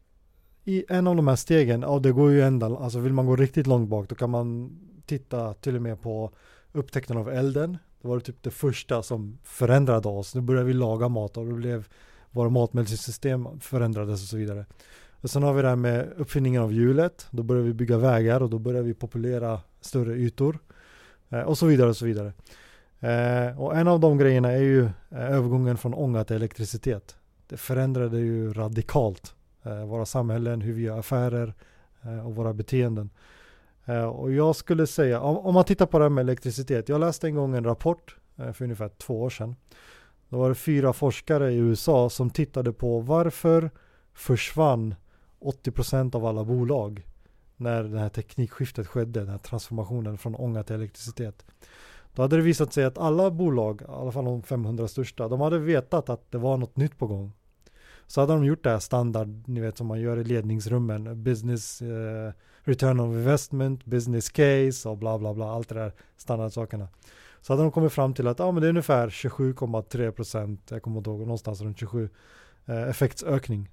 i 0.64 0.84
en 0.88 1.06
av 1.06 1.16
de 1.16 1.28
här 1.28 1.36
stegen, 1.36 1.82
ja 1.82 1.98
det 1.98 2.12
går 2.12 2.30
ju 2.30 2.42
ända, 2.42 2.66
alltså 2.66 2.98
vill 2.98 3.12
man 3.12 3.26
gå 3.26 3.36
riktigt 3.36 3.66
långt 3.66 3.88
bak 3.88 4.08
då 4.08 4.14
kan 4.14 4.30
man 4.30 4.78
titta 5.06 5.54
till 5.54 5.76
och 5.76 5.82
med 5.82 6.02
på 6.02 6.30
upptäckten 6.72 7.16
av 7.16 7.28
elden. 7.28 7.78
Det 8.04 8.08
var 8.08 8.20
typ 8.20 8.42
det 8.42 8.50
första 8.50 9.02
som 9.02 9.38
förändrade 9.42 10.08
oss. 10.08 10.34
Nu 10.34 10.40
började 10.40 10.66
vi 10.66 10.72
laga 10.72 11.08
mat 11.08 11.36
och 11.36 11.46
det 11.46 11.52
blev 11.52 11.88
våra 12.30 12.48
matmedelsystem 12.48 13.60
förändrades 13.60 14.22
och 14.22 14.28
så 14.28 14.36
vidare. 14.36 14.66
Och 15.20 15.30
sen 15.30 15.42
har 15.42 15.54
vi 15.54 15.62
det 15.62 15.68
här 15.68 15.76
med 15.76 16.12
uppfinningen 16.16 16.62
av 16.62 16.72
hjulet. 16.72 17.26
Då 17.30 17.42
började 17.42 17.66
vi 17.66 17.74
bygga 17.74 17.98
vägar 17.98 18.42
och 18.42 18.50
då 18.50 18.58
började 18.58 18.86
vi 18.86 18.94
populera 18.94 19.60
större 19.80 20.14
ytor. 20.14 20.58
Eh, 21.28 21.40
och 21.40 21.58
så 21.58 21.66
vidare 21.66 21.88
och 21.88 21.96
så 21.96 22.04
vidare. 22.04 22.32
Eh, 23.00 23.60
och 23.60 23.76
en 23.76 23.88
av 23.88 24.00
de 24.00 24.18
grejerna 24.18 24.52
är 24.52 24.62
ju 24.62 24.84
eh, 24.84 24.90
övergången 25.10 25.76
från 25.76 25.94
ånga 25.94 26.24
till 26.24 26.36
elektricitet. 26.36 27.16
Det 27.46 27.56
förändrade 27.56 28.20
ju 28.20 28.52
radikalt 28.52 29.34
eh, 29.62 29.84
våra 29.84 30.06
samhällen, 30.06 30.60
hur 30.60 30.72
vi 30.72 30.82
gör 30.82 30.98
affärer 30.98 31.54
eh, 32.02 32.26
och 32.26 32.34
våra 32.34 32.52
beteenden. 32.52 33.10
Eh, 33.84 34.04
och 34.04 34.32
jag 34.32 34.56
skulle 34.56 34.86
säga, 34.86 35.20
om, 35.20 35.38
om, 35.38 35.54
man 35.54 35.64
tittar 35.64 35.86
på 35.86 35.98
det 35.98 36.04
här 36.04 36.10
med 36.10 36.22
elektricitet. 36.22 36.88
Jag 36.88 37.00
läste 37.00 37.26
en 37.26 37.34
gång 37.34 37.56
en 37.56 37.64
rapport 37.64 38.16
eh, 38.36 38.52
för 38.52 38.64
ungefär 38.64 38.88
två 38.88 39.22
år 39.22 39.30
sedan. 39.30 39.56
Då 40.28 40.38
var 40.38 40.48
det 40.48 40.54
fyra 40.54 40.92
forskare 40.92 41.52
i 41.52 41.56
USA 41.56 42.10
som 42.10 42.30
tittade 42.30 42.72
på 42.72 43.00
varför 43.00 43.70
försvann 44.14 44.94
80% 45.40 46.16
av 46.16 46.26
alla 46.26 46.44
bolag 46.44 47.06
när 47.56 47.82
det 47.82 47.98
här 47.98 48.08
teknikskiftet 48.08 48.86
skedde, 48.86 49.20
den 49.20 49.28
här 49.28 49.38
transformationen 49.38 50.18
från 50.18 50.34
ånga 50.34 50.62
till 50.62 50.74
elektricitet. 50.74 51.44
Då 52.14 52.22
hade 52.22 52.36
det 52.36 52.42
visat 52.42 52.72
sig 52.72 52.84
att 52.84 52.98
alla 52.98 53.30
bolag, 53.30 53.82
i 53.82 53.84
alla 53.88 54.12
fall 54.12 54.24
de 54.24 54.42
500 54.42 54.88
största, 54.88 55.28
de 55.28 55.40
hade 55.40 55.58
vetat 55.58 56.08
att 56.08 56.30
det 56.30 56.38
var 56.38 56.56
något 56.56 56.76
nytt 56.76 56.98
på 56.98 57.06
gång. 57.06 57.32
Så 58.06 58.20
hade 58.20 58.32
de 58.32 58.44
gjort 58.44 58.64
det 58.64 58.70
här 58.70 58.78
standard, 58.78 59.28
ni 59.46 59.60
vet 59.60 59.78
som 59.78 59.86
man 59.86 60.00
gör 60.00 60.16
i 60.16 60.24
ledningsrummen, 60.24 61.22
business 61.22 61.82
eh, 61.82 62.32
return 62.62 63.00
of 63.00 63.06
investment, 63.06 63.84
business 63.84 64.30
case 64.30 64.88
och 64.88 64.98
bla 64.98 65.18
bla 65.18 65.34
bla, 65.34 65.50
allt 65.52 65.68
det 65.68 65.74
där 65.74 65.92
standardsakerna. 66.16 66.88
Så 67.40 67.52
hade 67.52 67.62
de 67.62 67.72
kommit 67.72 67.92
fram 67.92 68.14
till 68.14 68.26
att 68.26 68.40
ah, 68.40 68.52
men 68.52 68.60
det 68.60 68.66
är 68.66 68.70
ungefär 68.70 69.08
27,3 69.08 70.10
procent, 70.10 70.70
jag 70.70 70.82
kommer 70.82 70.98
inte 70.98 71.10
ihåg, 71.10 71.20
någonstans 71.20 71.60
runt 71.60 71.78
27 71.78 72.08
eh, 72.66 72.88
effektsökning. 72.88 73.68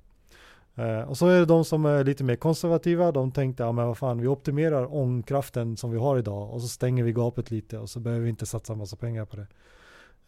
Eh, 0.75 1.01
och 1.01 1.17
så 1.17 1.27
är 1.27 1.39
det 1.39 1.45
de 1.45 1.65
som 1.65 1.85
är 1.85 2.03
lite 2.03 2.23
mer 2.23 2.35
konservativa, 2.35 3.11
de 3.11 3.31
tänkte, 3.31 3.63
ja 3.63 3.71
men 3.71 3.87
vad 3.87 3.97
fan, 3.97 4.21
vi 4.21 4.27
optimerar 4.27 4.95
ångkraften 4.95 5.77
som 5.77 5.91
vi 5.91 5.97
har 5.97 6.17
idag 6.17 6.53
och 6.53 6.61
så 6.61 6.67
stänger 6.67 7.03
vi 7.03 7.13
gapet 7.13 7.51
lite 7.51 7.77
och 7.77 7.89
så 7.89 7.99
behöver 7.99 8.23
vi 8.23 8.29
inte 8.29 8.45
satsa 8.45 8.75
massa 8.75 8.95
pengar 8.95 9.25
på 9.25 9.35
det. 9.35 9.47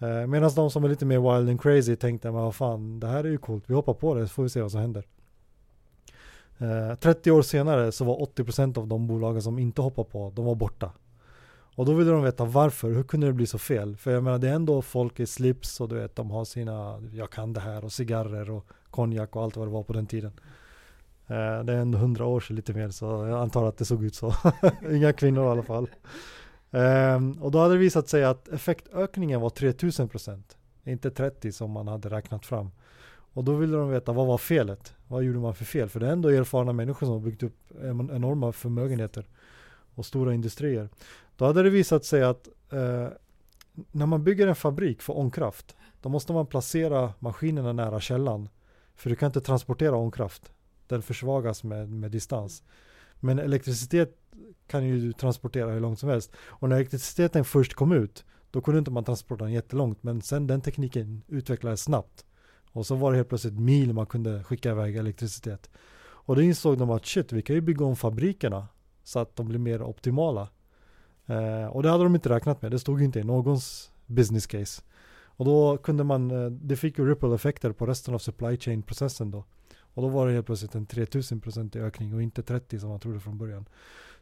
Eh, 0.04 0.28
Medan 0.28 0.52
de 0.56 0.72
som 0.72 0.84
är 0.84 0.90
lite 0.90 1.06
mer 1.06 1.20
wild 1.20 1.50
and 1.50 1.62
crazy 1.62 1.96
tänkte, 1.96 2.32
men 2.32 2.42
vad 2.42 2.56
fan, 2.56 3.00
det 3.00 3.08
här 3.08 3.24
är 3.24 3.30
ju 3.30 3.38
coolt, 3.38 3.64
vi 3.68 3.74
hoppar 3.74 3.94
på 3.94 4.16
det 4.16 4.28
så 4.28 4.34
får 4.34 4.44
vi 4.44 4.50
se 4.50 4.62
vad 4.62 4.72
som 4.72 4.80
händer. 4.82 5.06
Eh, 6.58 6.96
30 6.96 7.32
år 7.32 7.42
senare 7.42 7.92
så 7.92 8.06
var 8.06 8.16
80% 8.16 8.78
av 8.78 8.88
de 8.88 9.08
bolagen 9.08 9.42
som 9.42 9.60
inte 9.60 9.82
hoppade 9.82 10.10
på, 10.10 10.32
de 10.36 10.46
var 10.46 10.56
borta. 10.56 10.92
Och 11.76 11.86
då 11.86 11.94
ville 11.94 12.12
de 12.12 12.24
veta 12.24 12.46
varför, 12.46 12.92
hur 12.92 13.04
kunde 13.04 13.28
det 13.28 13.34
bli 13.34 13.48
så 13.48 13.58
fel? 13.58 13.98
För 13.98 14.12
jag 14.12 14.24
menar 14.24 14.38
det 14.38 14.50
är 14.50 14.54
ändå 14.54 14.82
folk 14.82 15.20
i 15.20 15.26
slips 15.26 15.82
och 15.82 15.90
du 15.90 15.96
vet 15.96 16.16
de 16.16 16.32
har 16.32 16.46
sina, 16.46 17.02
jag 17.14 17.32
kan 17.32 17.54
det 17.54 17.60
här 17.60 17.86
och 17.86 17.92
cigarrer 17.92 18.50
och 18.50 18.66
konjak 18.90 19.36
och 19.36 19.44
allt 19.44 19.58
vad 19.58 19.68
det 19.68 19.72
var 19.72 19.84
på 19.84 19.94
den 19.94 20.06
tiden. 20.06 20.32
Eh, 21.28 21.64
det 21.64 21.74
är 21.74 21.78
ändå 21.78 21.98
hundra 21.98 22.26
år 22.26 22.40
sedan 22.40 22.56
lite 22.56 22.74
mer 22.74 22.90
så 22.90 23.06
jag 23.06 23.42
antar 23.42 23.66
att 23.66 23.78
det 23.78 23.86
såg 23.86 24.04
ut 24.04 24.16
så. 24.16 24.34
Inga 24.92 25.14
kvinnor 25.14 25.46
i 25.46 25.50
alla 25.50 25.64
fall. 25.64 25.90
Um, 26.74 27.32
och 27.42 27.52
då 27.52 27.60
hade 27.60 27.74
det 27.74 27.80
visat 27.80 28.08
sig 28.08 28.24
att 28.24 28.48
effektökningen 28.48 29.42
var 29.42 29.50
3000 29.50 30.10
procent. 30.10 30.58
Inte 30.84 31.12
30 31.12 31.52
som 31.52 31.72
man 31.72 31.88
hade 31.88 32.10
räknat 32.10 32.46
fram. 32.46 32.72
Och 33.34 33.44
då 33.44 33.56
ville 33.56 33.78
de 33.78 33.90
veta 33.90 34.12
vad 34.12 34.28
var 34.28 34.38
felet? 34.38 34.94
Vad 35.08 35.24
gjorde 35.24 35.40
man 35.40 35.56
för 35.56 35.66
fel? 35.66 35.90
För 35.90 36.00
det 36.00 36.08
är 36.08 36.12
ändå 36.12 36.30
erfarna 36.30 36.74
människor 36.74 37.08
som 37.08 37.14
har 37.14 37.20
byggt 37.20 37.44
upp 37.44 37.72
enorma 38.12 38.52
förmögenheter 38.52 39.28
och 39.96 40.06
stora 40.06 40.34
industrier. 40.34 40.90
Då 41.36 41.46
hade 41.46 41.64
det 41.64 41.70
visat 41.70 42.06
sig 42.06 42.24
att 42.24 42.48
eh, 42.72 43.08
när 43.92 44.06
man 44.06 44.24
bygger 44.24 44.48
en 44.48 44.56
fabrik 44.56 45.02
för 45.02 45.18
ångkraft 45.18 45.76
då 46.02 46.10
måste 46.10 46.34
man 46.34 46.46
placera 46.46 47.14
maskinerna 47.20 47.74
nära 47.74 48.00
källan. 48.00 48.50
För 48.96 49.10
du 49.10 49.16
kan 49.16 49.28
inte 49.28 49.42
transportera 49.42 49.96
ångkraft. 49.96 50.54
Den 50.88 51.02
försvagas 51.02 51.64
med, 51.64 51.90
med 51.90 52.12
distans. 52.12 52.64
Men 53.20 53.40
elektricitet 53.40 54.18
kan 54.74 54.86
ju 54.88 55.14
transportera 55.14 55.72
hur 55.72 55.80
långt 55.80 56.00
som 56.00 56.10
helst. 56.10 56.32
Och 56.38 56.70
när 56.70 56.76
elektriciteten 56.76 57.46
först 57.46 57.74
kom 57.74 57.92
ut, 57.92 58.26
då 58.52 58.62
kunde 58.62 58.80
inte 58.80 58.92
man 58.92 59.04
transportera 59.04 59.46
den 59.46 59.54
jättelångt. 59.54 60.04
Men 60.04 60.22
sen 60.22 60.48
den 60.48 60.62
tekniken 60.62 61.22
utvecklades 61.28 61.82
snabbt. 61.84 62.26
Och 62.72 62.86
så 62.86 62.96
var 62.96 63.12
det 63.12 63.18
helt 63.18 63.30
plötsligt 63.30 63.60
mil 63.60 63.94
man 63.94 64.06
kunde 64.06 64.44
skicka 64.44 64.72
iväg 64.72 64.96
elektricitet. 64.96 65.70
Och 66.26 66.36
då 66.36 66.42
insåg 66.42 66.78
de 66.78 66.90
att 66.90 67.06
shit, 67.06 67.32
vi 67.32 67.42
kan 67.42 67.56
ju 67.56 67.62
bygga 67.62 67.86
om 67.86 67.96
fabrikerna 67.96 68.68
så 69.04 69.20
att 69.20 69.36
de 69.36 69.48
blir 69.48 69.60
mer 69.60 69.84
optimala. 69.84 70.50
Eh, 71.26 71.66
och 71.66 71.84
det 71.84 71.90
hade 71.90 72.04
de 72.04 72.16
inte 72.16 72.30
räknat 72.30 72.62
med. 72.62 72.72
Det 72.72 72.80
stod 72.80 73.02
inte 73.02 73.20
i 73.20 73.24
någons 73.24 73.92
business 74.06 74.48
case. 74.48 74.82
Och 75.26 75.46
då 75.46 75.78
kunde 75.78 76.04
man, 76.04 76.32
eh, 76.32 76.52
det 76.52 76.76
fick 76.76 76.98
ju 76.98 77.10
ripple 77.10 77.36
effekter 77.36 77.72
på 77.72 77.86
resten 77.86 78.14
av 78.14 78.20
supply 78.20 78.58
chain 78.58 78.84
processen 78.84 79.32
då. 79.32 79.44
Och 79.94 80.02
då 80.02 80.10
var 80.10 80.28
det 80.28 80.34
helt 80.34 80.46
plötsligt 80.46 80.76
en 80.76 80.86
3000% 80.86 81.76
ökning 81.76 82.16
och 82.16 82.22
inte 82.22 82.44
30 82.44 82.80
som 82.80 82.90
man 82.90 83.00
trodde 83.00 83.20
från 83.20 83.38
början. 83.38 83.66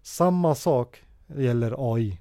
Samma 0.02 0.56
sak 0.56 1.04
gäller 1.28 1.94
AI. 1.94 2.20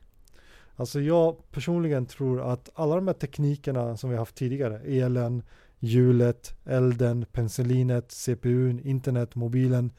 Alltså 0.76 1.00
jag 1.00 1.50
personligen 1.50 2.06
tror 2.06 2.40
att 2.52 2.70
alla 2.75 2.94
de 2.94 3.06
här 3.06 3.14
teknikerna 3.14 3.96
som 3.96 4.10
vi 4.10 4.16
haft 4.16 4.34
tidigare, 4.34 4.80
elen, 4.80 5.42
hjulet, 5.78 6.56
elden, 6.64 7.26
penicillinet, 7.32 8.12
CPUn, 8.12 8.80
internet, 8.80 9.34
mobilen. 9.34 9.92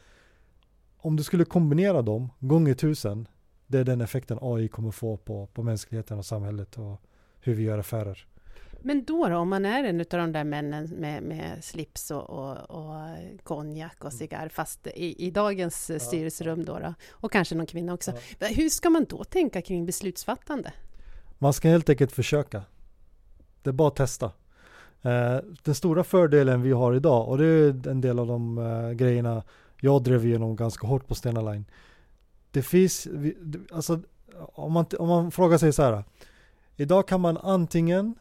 Om 0.97 1.15
du 1.15 1.23
skulle 1.23 1.45
kombinera 1.45 2.01
dem 2.01 2.29
gånger 2.39 2.73
tusen, 2.73 3.27
det 3.67 3.79
är 3.79 3.83
den 3.83 4.01
effekten 4.01 4.37
AI 4.41 4.67
kommer 4.67 4.91
få 4.91 5.17
på, 5.17 5.47
på 5.47 5.63
mänskligheten 5.63 6.17
och 6.17 6.25
samhället 6.25 6.77
och 6.77 7.01
hur 7.39 7.53
vi 7.55 7.63
gör 7.63 7.77
affärer. 7.77 8.27
Men 8.83 9.03
då, 9.03 9.29
då, 9.29 9.37
om 9.37 9.49
man 9.49 9.65
är 9.65 9.83
en 9.83 9.99
av 9.99 10.05
de 10.09 10.31
där 10.31 10.43
männen 10.43 10.85
med, 10.85 11.23
med 11.23 11.63
slips 11.63 12.11
och, 12.11 12.29
och, 12.29 12.57
och 12.69 12.95
konjak 13.43 13.95
och 13.97 14.11
mm. 14.11 14.17
cigarr, 14.17 14.49
fast 14.49 14.87
i, 14.87 15.27
i 15.27 15.31
dagens 15.31 15.89
ja. 15.89 15.99
styrelserum 15.99 16.65
då, 16.65 16.79
då, 16.79 16.93
och 17.11 17.31
kanske 17.31 17.55
någon 17.55 17.65
kvinna 17.65 17.93
också. 17.93 18.11
Ja. 18.39 18.47
Hur 18.47 18.69
ska 18.69 18.89
man 18.89 19.05
då 19.09 19.23
tänka 19.23 19.61
kring 19.61 19.85
beslutsfattande? 19.85 20.73
Man 21.37 21.53
ska 21.53 21.69
helt 21.69 21.89
enkelt 21.89 22.11
försöka. 22.11 22.63
Det 23.63 23.69
är 23.69 23.73
bara 23.73 23.87
att 23.87 23.95
testa. 23.95 24.31
Eh, 25.01 25.37
den 25.63 25.75
stora 25.75 26.03
fördelen 26.03 26.61
vi 26.61 26.71
har 26.71 26.95
idag, 26.95 27.27
och 27.27 27.37
det 27.37 27.45
är 27.45 27.87
en 27.87 28.01
del 28.01 28.19
av 28.19 28.27
de 28.27 28.57
uh, 28.57 28.91
grejerna 28.91 29.43
jag 29.79 30.03
drev 30.03 30.25
igenom 30.25 30.55
ganska 30.55 30.87
hårt 30.87 31.07
på 31.07 31.15
Stena 31.15 31.41
Line. 31.41 31.65
Det 32.51 32.61
finns, 32.61 33.07
alltså 33.71 33.99
om 34.37 34.71
man, 34.71 34.85
om 34.99 35.07
man 35.07 35.31
frågar 35.31 35.57
sig 35.57 35.73
så 35.73 35.83
här. 35.83 36.03
Idag 36.75 37.07
kan 37.07 37.21
man 37.21 37.37
antingen 37.37 38.15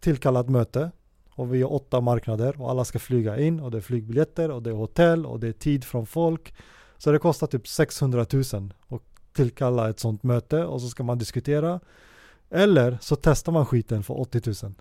tillkallat 0.00 0.48
möte 0.48 0.90
och 1.30 1.54
vi 1.54 1.62
har 1.62 1.72
åtta 1.72 2.00
marknader 2.00 2.60
och 2.60 2.70
alla 2.70 2.84
ska 2.84 2.98
flyga 2.98 3.38
in 3.38 3.60
och 3.60 3.70
det 3.70 3.76
är 3.76 3.82
flygbiljetter 3.82 4.50
och 4.50 4.62
det 4.62 4.70
är 4.70 4.74
hotell 4.74 5.26
och 5.26 5.40
det 5.40 5.48
är 5.48 5.52
tid 5.52 5.84
från 5.84 6.06
folk. 6.06 6.54
Så 6.98 7.12
det 7.12 7.18
kostar 7.18 7.46
typ 7.46 7.68
600 7.68 8.26
000 8.32 8.42
att 8.88 9.02
tillkalla 9.32 9.90
ett 9.90 10.00
sånt 10.00 10.22
möte 10.22 10.64
och 10.64 10.80
så 10.80 10.88
ska 10.88 11.02
man 11.02 11.18
diskutera. 11.18 11.80
Eller 12.50 12.98
så 13.00 13.16
testar 13.16 13.52
man 13.52 13.66
skiten 13.66 14.02
för 14.02 14.20
80 14.20 14.64
000. 14.64 14.74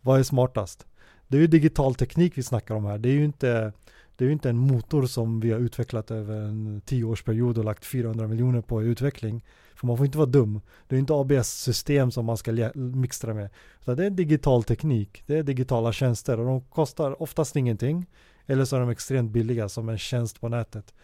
Vad 0.00 0.18
är 0.18 0.22
smartast? 0.22 0.86
Det 1.28 1.36
är 1.36 1.40
ju 1.40 1.46
digital 1.46 1.94
teknik 1.94 2.38
vi 2.38 2.42
snackar 2.42 2.74
om 2.74 2.84
här. 2.84 2.98
Det 2.98 3.08
är 3.08 3.12
ju 3.12 3.24
inte, 3.24 3.72
det 4.16 4.24
är 4.24 4.26
ju 4.26 4.32
inte 4.32 4.50
en 4.50 4.58
motor 4.58 5.06
som 5.06 5.40
vi 5.40 5.52
har 5.52 5.58
utvecklat 5.58 6.10
över 6.10 6.40
en 6.40 6.80
tioårsperiod 6.84 7.58
och 7.58 7.64
lagt 7.64 7.84
400 7.84 8.28
miljoner 8.28 8.60
på 8.60 8.82
i 8.82 8.86
utveckling. 8.86 9.44
För 9.74 9.86
man 9.86 9.96
får 9.96 10.06
inte 10.06 10.18
vara 10.18 10.28
dum. 10.28 10.60
Det 10.88 10.96
är 10.96 10.98
inte 10.98 11.14
ABS-system 11.14 12.10
som 12.10 12.24
man 12.24 12.36
ska 12.36 12.70
mixtra 12.74 13.34
med. 13.34 13.50
Utan 13.80 13.96
det 13.96 14.06
är 14.06 14.10
digital 14.10 14.64
teknik. 14.64 15.22
Det 15.26 15.38
är 15.38 15.42
digitala 15.42 15.92
tjänster 15.92 16.40
och 16.40 16.46
de 16.46 16.60
kostar 16.60 17.22
oftast 17.22 17.56
ingenting. 17.56 18.06
Eller 18.46 18.64
så 18.64 18.76
är 18.76 18.80
de 18.80 18.90
extremt 18.90 19.30
billiga 19.30 19.68
som 19.68 19.88
en 19.88 19.98
tjänst 19.98 20.40
på 20.40 20.48
nätet. 20.48 20.94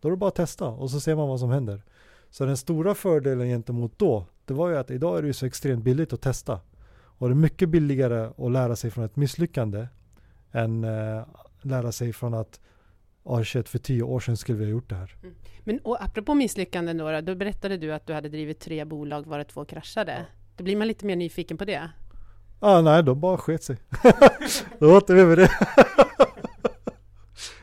Då 0.00 0.08
är 0.08 0.10
det 0.10 0.16
bara 0.16 0.28
att 0.28 0.34
testa 0.34 0.68
och 0.68 0.90
så 0.90 1.00
ser 1.00 1.14
man 1.14 1.28
vad 1.28 1.40
som 1.40 1.50
händer. 1.50 1.82
Så 2.30 2.44
den 2.44 2.56
stora 2.56 2.94
fördelen 2.94 3.48
gentemot 3.48 3.98
då, 3.98 4.26
det 4.44 4.54
var 4.54 4.68
ju 4.68 4.76
att 4.76 4.90
idag 4.90 5.18
är 5.18 5.22
det 5.22 5.28
ju 5.28 5.34
så 5.34 5.46
extremt 5.46 5.84
billigt 5.84 6.12
att 6.12 6.20
testa. 6.20 6.60
Och 6.94 7.28
det 7.28 7.32
är 7.32 7.36
mycket 7.36 7.68
billigare 7.68 8.30
att 8.46 8.52
lära 8.52 8.76
sig 8.76 8.90
från 8.90 9.04
ett 9.04 9.16
misslyckande 9.16 9.86
än 10.52 10.84
eh, 10.84 11.22
lära 11.64 11.92
sig 11.92 12.12
från 12.12 12.34
att 12.34 12.60
ja 13.24 13.44
shit, 13.44 13.68
för 13.68 13.78
tio 13.78 14.02
år 14.02 14.20
sedan 14.20 14.36
skulle 14.36 14.58
vi 14.58 14.64
ha 14.64 14.70
gjort 14.70 14.88
det 14.88 14.94
här. 14.94 15.16
Mm. 15.22 15.34
Men 15.64 15.78
och 15.78 16.02
apropå 16.02 16.34
misslyckanden 16.34 16.98
då, 16.98 17.20
då 17.20 17.34
berättade 17.34 17.76
du 17.76 17.92
att 17.92 18.06
du 18.06 18.12
hade 18.12 18.28
drivit 18.28 18.60
tre 18.60 18.84
bolag 18.84 19.26
varav 19.26 19.44
två 19.44 19.64
kraschade. 19.64 20.12
Ja. 20.12 20.24
Då 20.56 20.64
blir 20.64 20.76
man 20.76 20.88
lite 20.88 21.06
mer 21.06 21.16
nyfiken 21.16 21.56
på 21.58 21.64
det. 21.64 21.90
Ja, 22.60 22.80
nej, 22.80 23.02
de 23.02 23.20
bara 23.20 23.38
sket 23.38 23.62
sig. 23.64 23.76
då 24.78 24.96
åter 24.96 25.14
vi 25.14 25.24
med 25.24 25.38
det. 25.38 25.50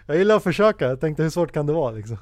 jag 0.06 0.18
gillar 0.18 0.36
att 0.36 0.44
försöka, 0.44 0.86
jag 0.88 1.00
tänkte 1.00 1.24
hur 1.24 1.30
svårt 1.30 1.52
kan 1.52 1.66
det 1.66 1.74
vara 1.74 1.92
liksom. 1.92 2.18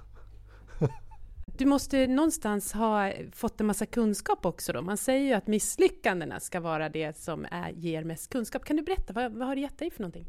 Du 1.57 1.65
måste 1.65 2.07
någonstans 2.07 2.73
ha 2.73 3.11
fått 3.33 3.61
en 3.61 3.67
massa 3.67 3.85
kunskap 3.85 4.45
också 4.45 4.73
då. 4.73 4.81
Man 4.81 4.97
säger 4.97 5.25
ju 5.25 5.33
att 5.33 5.47
misslyckandena 5.47 6.39
ska 6.39 6.59
vara 6.59 6.89
det 6.89 7.17
som 7.17 7.45
är, 7.51 7.71
ger 7.71 8.03
mest 8.03 8.29
kunskap. 8.29 8.65
Kan 8.65 8.75
du 8.75 8.83
berätta, 8.83 9.13
vad, 9.13 9.31
vad 9.31 9.47
har 9.47 9.55
det 9.55 9.61
gett 9.61 9.79
dig 9.79 9.91
för 9.91 10.01
någonting? 10.01 10.25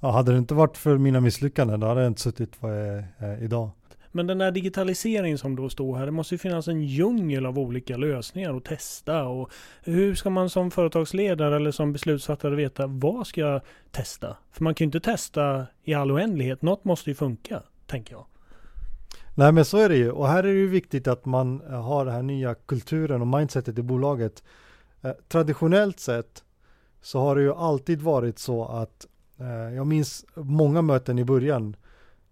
Ja, 0.00 0.10
hade 0.10 0.32
det 0.32 0.38
inte 0.38 0.54
varit 0.54 0.76
för 0.76 0.98
mina 0.98 1.20
misslyckanden 1.20 1.80
då 1.80 1.86
hade 1.86 2.00
jag 2.00 2.10
inte 2.10 2.20
suttit 2.20 2.62
vad 2.62 2.78
jag 2.78 3.04
är 3.18 3.42
idag. 3.42 3.70
Men 4.12 4.26
den 4.26 4.38
där 4.38 4.50
digitaliseringen 4.50 5.38
som 5.38 5.56
då 5.56 5.68
står 5.68 5.96
här, 5.96 6.06
det 6.06 6.12
måste 6.12 6.34
ju 6.34 6.38
finnas 6.38 6.68
en 6.68 6.82
djungel 6.82 7.46
av 7.46 7.58
olika 7.58 7.96
lösningar 7.96 8.56
att 8.56 8.64
testa. 8.64 9.24
Och 9.24 9.52
hur 9.84 10.14
ska 10.14 10.30
man 10.30 10.50
som 10.50 10.70
företagsledare 10.70 11.56
eller 11.56 11.70
som 11.70 11.92
beslutsfattare 11.92 12.56
veta 12.56 12.86
vad 12.86 13.26
ska 13.26 13.40
jag 13.40 13.60
testa? 13.90 14.36
För 14.52 14.64
man 14.64 14.74
kan 14.74 14.84
ju 14.84 14.86
inte 14.86 15.00
testa 15.00 15.66
i 15.84 15.94
all 15.94 16.12
oändlighet. 16.12 16.62
Något 16.62 16.84
måste 16.84 17.10
ju 17.10 17.14
funka, 17.14 17.62
tänker 17.86 18.14
jag. 18.14 18.24
Nej 19.34 19.52
men 19.52 19.64
så 19.64 19.78
är 19.78 19.88
det 19.88 19.96
ju 19.96 20.10
och 20.10 20.28
här 20.28 20.38
är 20.38 20.42
det 20.42 20.58
ju 20.58 20.68
viktigt 20.68 21.08
att 21.08 21.24
man 21.24 21.60
har 21.60 22.04
den 22.04 22.14
här 22.14 22.22
nya 22.22 22.54
kulturen 22.54 23.20
och 23.20 23.26
mindsetet 23.26 23.78
i 23.78 23.82
bolaget. 23.82 24.42
Eh, 25.02 25.12
traditionellt 25.28 26.00
sett 26.00 26.44
så 27.00 27.20
har 27.20 27.36
det 27.36 27.42
ju 27.42 27.54
alltid 27.54 28.02
varit 28.02 28.38
så 28.38 28.64
att 28.64 29.06
eh, 29.38 29.74
jag 29.74 29.86
minns 29.86 30.24
många 30.34 30.82
möten 30.82 31.18
i 31.18 31.24
början 31.24 31.76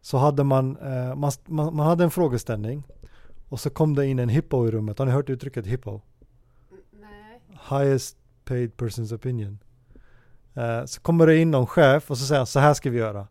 så 0.00 0.18
hade 0.18 0.44
man, 0.44 0.76
eh, 0.76 1.14
man, 1.14 1.32
man, 1.46 1.76
man, 1.76 1.86
hade 1.86 2.04
en 2.04 2.10
frågeställning 2.10 2.82
och 3.48 3.60
så 3.60 3.70
kom 3.70 3.94
det 3.94 4.06
in 4.06 4.18
en 4.18 4.28
hippo 4.28 4.68
i 4.68 4.70
rummet. 4.70 4.98
Har 4.98 5.06
ni 5.06 5.12
hört 5.12 5.30
uttrycket 5.30 5.66
hippo? 5.66 6.00
Nej. 6.90 7.40
Highest 7.68 8.16
paid 8.44 8.72
person's 8.76 9.14
opinion. 9.14 9.58
Eh, 10.54 10.84
så 10.84 11.00
kommer 11.00 11.26
det 11.26 11.36
in 11.36 11.50
någon 11.50 11.66
chef 11.66 12.10
och 12.10 12.18
så 12.18 12.26
säger 12.26 12.38
han 12.38 12.46
så 12.46 12.60
här 12.60 12.74
ska 12.74 12.90
vi 12.90 12.98
göra. 12.98 13.26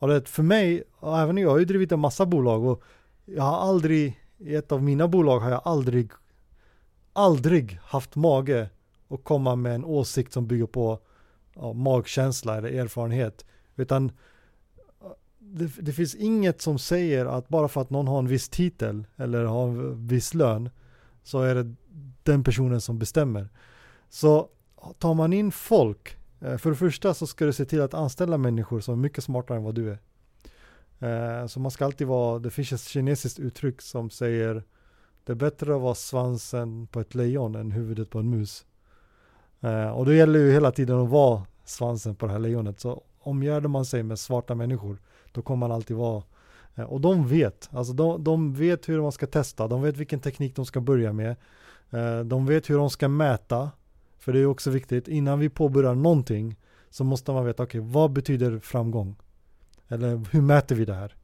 Och 0.00 0.08
det, 0.08 0.28
för 0.28 0.42
mig, 0.42 0.82
och 1.00 1.18
även 1.18 1.38
jag 1.38 1.50
har 1.50 1.58
ju 1.58 1.64
drivit 1.64 1.92
en 1.92 2.00
massa 2.00 2.26
bolag 2.26 2.64
och 2.64 2.82
jag 3.34 3.42
har 3.42 3.56
aldrig, 3.56 4.20
i 4.38 4.54
ett 4.54 4.72
av 4.72 4.82
mina 4.82 5.08
bolag 5.08 5.40
har 5.40 5.50
jag 5.50 5.60
aldrig, 5.64 6.10
aldrig 7.12 7.78
haft 7.82 8.16
mage 8.16 8.70
att 9.08 9.24
komma 9.24 9.56
med 9.56 9.74
en 9.74 9.84
åsikt 9.84 10.32
som 10.32 10.46
bygger 10.46 10.66
på 10.66 10.98
ja, 11.54 11.72
magkänsla 11.72 12.56
eller 12.56 12.68
erfarenhet. 12.68 13.46
Utan 13.76 14.12
det, 15.38 15.70
det, 15.80 15.92
finns 15.92 16.14
inget 16.14 16.62
som 16.62 16.78
säger 16.78 17.26
att 17.26 17.48
bara 17.48 17.68
för 17.68 17.80
att 17.80 17.90
någon 17.90 18.08
har 18.08 18.18
en 18.18 18.28
viss 18.28 18.48
titel 18.48 19.06
eller 19.16 19.44
har 19.44 19.68
en 19.68 20.06
viss 20.06 20.34
lön 20.34 20.70
så 21.22 21.42
är 21.42 21.54
det 21.54 21.74
den 22.22 22.44
personen 22.44 22.80
som 22.80 22.98
bestämmer. 22.98 23.48
Så 24.08 24.48
tar 24.98 25.14
man 25.14 25.32
in 25.32 25.52
folk, 25.52 26.16
eh, 26.40 26.56
för 26.56 26.70
det 26.70 26.76
första 26.76 27.14
så 27.14 27.26
ska 27.26 27.44
du 27.44 27.52
se 27.52 27.64
till 27.64 27.82
att 27.82 27.94
anställa 27.94 28.38
människor 28.38 28.80
som 28.80 28.94
är 28.94 28.98
mycket 28.98 29.24
smartare 29.24 29.58
än 29.58 29.64
vad 29.64 29.74
du 29.74 29.90
är. 29.90 29.98
Eh, 30.98 31.46
så 31.46 31.60
man 31.60 31.70
ska 31.70 31.84
alltid 31.84 32.06
vara, 32.06 32.38
det 32.38 32.50
finns 32.50 32.72
ett 32.72 32.80
kinesiskt 32.80 33.38
uttryck 33.38 33.82
som 33.82 34.10
säger 34.10 34.62
det 35.24 35.32
är 35.32 35.36
bättre 35.36 35.74
att 35.74 35.80
vara 35.80 35.94
svansen 35.94 36.86
på 36.86 37.00
ett 37.00 37.14
lejon 37.14 37.54
än 37.54 37.70
huvudet 37.70 38.10
på 38.10 38.18
en 38.18 38.30
mus. 38.30 38.66
Eh, 39.60 39.88
och 39.88 40.06
då 40.06 40.12
gäller 40.12 40.38
ju 40.38 40.52
hela 40.52 40.70
tiden 40.70 41.00
att 41.00 41.08
vara 41.08 41.42
svansen 41.64 42.14
på 42.14 42.26
det 42.26 42.32
här 42.32 42.38
lejonet. 42.38 42.80
Så 42.80 43.02
omgärdar 43.18 43.68
man 43.68 43.84
sig 43.84 44.02
med 44.02 44.18
svarta 44.18 44.54
människor 44.54 44.98
då 45.32 45.42
kommer 45.42 45.68
man 45.68 45.72
alltid 45.72 45.96
vara 45.96 46.22
eh, 46.74 46.84
och 46.84 47.00
de 47.00 47.28
vet, 47.28 47.68
alltså 47.72 47.92
de, 47.92 48.24
de 48.24 48.54
vet 48.54 48.88
hur 48.88 49.00
man 49.00 49.12
ska 49.12 49.26
testa, 49.26 49.68
de 49.68 49.82
vet 49.82 49.96
vilken 49.96 50.20
teknik 50.20 50.56
de 50.56 50.66
ska 50.66 50.80
börja 50.80 51.12
med. 51.12 51.36
Eh, 51.90 52.20
de 52.20 52.46
vet 52.46 52.70
hur 52.70 52.78
de 52.78 52.90
ska 52.90 53.08
mäta, 53.08 53.70
för 54.18 54.32
det 54.32 54.38
är 54.38 54.46
också 54.46 54.70
viktigt. 54.70 55.08
Innan 55.08 55.38
vi 55.38 55.48
påbörjar 55.48 55.94
någonting 55.94 56.56
så 56.90 57.04
måste 57.04 57.32
man 57.32 57.44
veta, 57.44 57.62
okej, 57.62 57.80
okay, 57.80 57.92
vad 57.92 58.12
betyder 58.12 58.58
framgång? 58.58 59.16
Eller 59.88 60.20
hur 60.30 60.40
mäter 60.40 60.74
vi 60.74 60.84
det 60.84 60.94
här? 60.94 61.14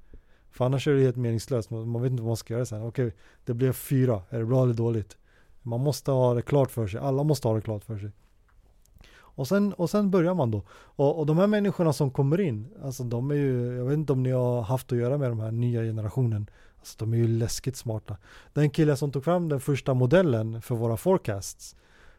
För 0.51 0.65
annars 0.65 0.89
är 0.89 0.95
det 0.95 1.01
helt 1.01 1.17
meningslöst. 1.17 1.71
Man 1.71 2.03
vet 2.03 2.11
inte 2.11 2.23
vad 2.23 2.29
man 2.29 2.37
ska 2.37 2.55
göra 2.55 2.67
sen. 2.67 2.83
Okej, 2.83 3.15
det 3.45 3.55
blev 3.55 3.73
fyra. 3.73 4.23
Är 4.31 4.39
det 4.39 4.45
bra 4.45 4.63
eller 4.63 4.75
dåligt? 4.75 5.17
Man 5.63 5.81
måste 5.81 6.11
ha 6.11 6.35
det 6.35 6.43
klart 6.43 6.71
för 6.71 6.87
sig. 6.87 7.01
Alla 7.01 7.23
måste 7.23 7.49
ha 7.49 7.55
det 7.55 7.61
klart 7.61 7.85
för 7.85 7.99
sig. 7.99 8.11
Och 9.17 9.49
sen, 9.49 9.73
och 9.73 9.91
sen 9.91 10.11
börjar 10.11 10.35
man 10.35 10.51
då. 10.51 10.63
Och, 10.71 11.19
och 11.19 11.27
de 11.27 11.39
här 11.39 11.47
människorna 11.47 11.93
som 11.93 12.11
kommer 12.11 12.41
in, 12.41 12.69
alltså 12.83 13.05
de 13.05 13.31
är 13.31 13.35
ju, 13.35 13.77
jag 13.77 13.85
vet 13.85 13.95
inte 13.95 14.13
om 14.13 14.23
ni 14.23 14.31
har 14.31 14.63
haft 14.63 14.93
att 14.93 14.99
göra 14.99 15.19
med 15.19 15.31
de 15.31 15.41
här 15.41 15.51
nya 15.51 15.83
generationen. 15.83 16.51
Alltså 16.79 16.97
de 16.99 17.13
är 17.13 17.17
ju 17.17 17.29
läskigt 17.29 17.77
smarta. 17.77 18.17
Den 18.53 18.71
killen 18.71 18.97
som 18.97 19.13
tog 19.13 19.25
fram 19.25 19.49
den 19.49 19.61
första 19.61 19.95
modellen 19.95 20.63
för 20.63 20.75
våra 20.75 20.97
forecasts, 20.97 21.77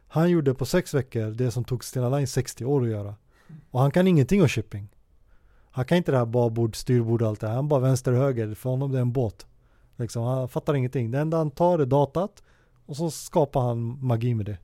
han 0.08 0.30
gjorde 0.30 0.54
på 0.54 0.66
sex 0.66 0.94
veckor 0.94 1.32
det 1.32 1.52
som 1.52 1.64
tog 1.64 1.84
Stena 1.84 2.10
Line 2.10 2.28
60 2.28 2.66
år 2.66 2.84
att 2.84 2.90
göra. 2.90 3.16
Och 3.72 3.80
han 3.82 3.92
kan 3.92 4.08
ingenting 4.08 4.42
om 4.42 4.48
shipping. 4.48 4.95
Han 5.76 5.86
kan 5.86 5.98
inte 5.98 6.12
det 6.12 6.18
här 6.18 6.26
babord, 6.26 6.76
styrbord 6.76 7.22
och 7.22 7.28
allt 7.28 7.40
det 7.40 7.48
här. 7.48 7.56
Han 7.56 7.68
bara 7.68 7.80
vänster 7.80 8.12
och 8.12 8.18
höger. 8.18 8.54
För 8.54 8.70
honom 8.70 8.92
det 8.92 8.98
är 8.98 9.02
en 9.02 9.12
båt. 9.12 9.46
Liksom, 9.96 10.24
han 10.24 10.50
fattar 10.50 10.76
ingenting. 10.76 11.12
Det 11.12 11.20
enda 11.20 11.38
han 11.38 11.52
tar 11.52 11.80
är 11.80 11.86
datat 11.86 12.44
och 12.86 12.98
så 12.98 13.12
skapar 13.12 13.62
han 13.62 14.06
magi 14.06 14.34
med 14.34 14.46
det. 14.46 14.58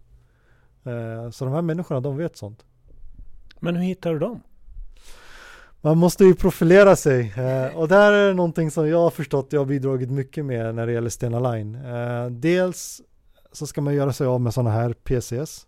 Eh, 0.91 1.30
så 1.30 1.45
de 1.45 1.54
här 1.54 1.62
människorna, 1.62 2.00
de 2.00 2.17
vet 2.17 2.38
sånt. 2.38 2.65
Men 3.60 3.76
hur 3.76 3.84
hittar 3.84 4.13
du 4.13 4.19
dem? 4.19 4.41
Man 5.82 5.97
måste 5.97 6.24
ju 6.24 6.36
profilera 6.36 6.95
sig 6.95 7.34
eh, 7.38 7.78
och 7.78 7.88
där 7.88 8.12
är 8.12 8.28
det 8.28 8.34
någonting 8.34 8.71
som 8.71 8.89
jag 8.89 8.97
har 8.97 9.10
förstått 9.10 9.54
jag 9.54 9.60
har 9.60 9.65
bidragit 9.65 10.10
mycket 10.10 10.45
med 10.45 10.76
när 10.76 10.86
det 10.86 10.93
gäller 10.93 11.10
Stena 11.10 11.52
Line. 11.52 11.76
Eh, 11.76 12.26
dels 12.26 13.02
så 13.52 13.67
ska 13.67 13.82
man 13.82 13.93
göra 13.93 14.13
sig 14.13 14.28
av 14.28 14.41
med 14.41 14.54
sådana 14.54 14.71
här 14.71 14.93
PCS 14.93 15.67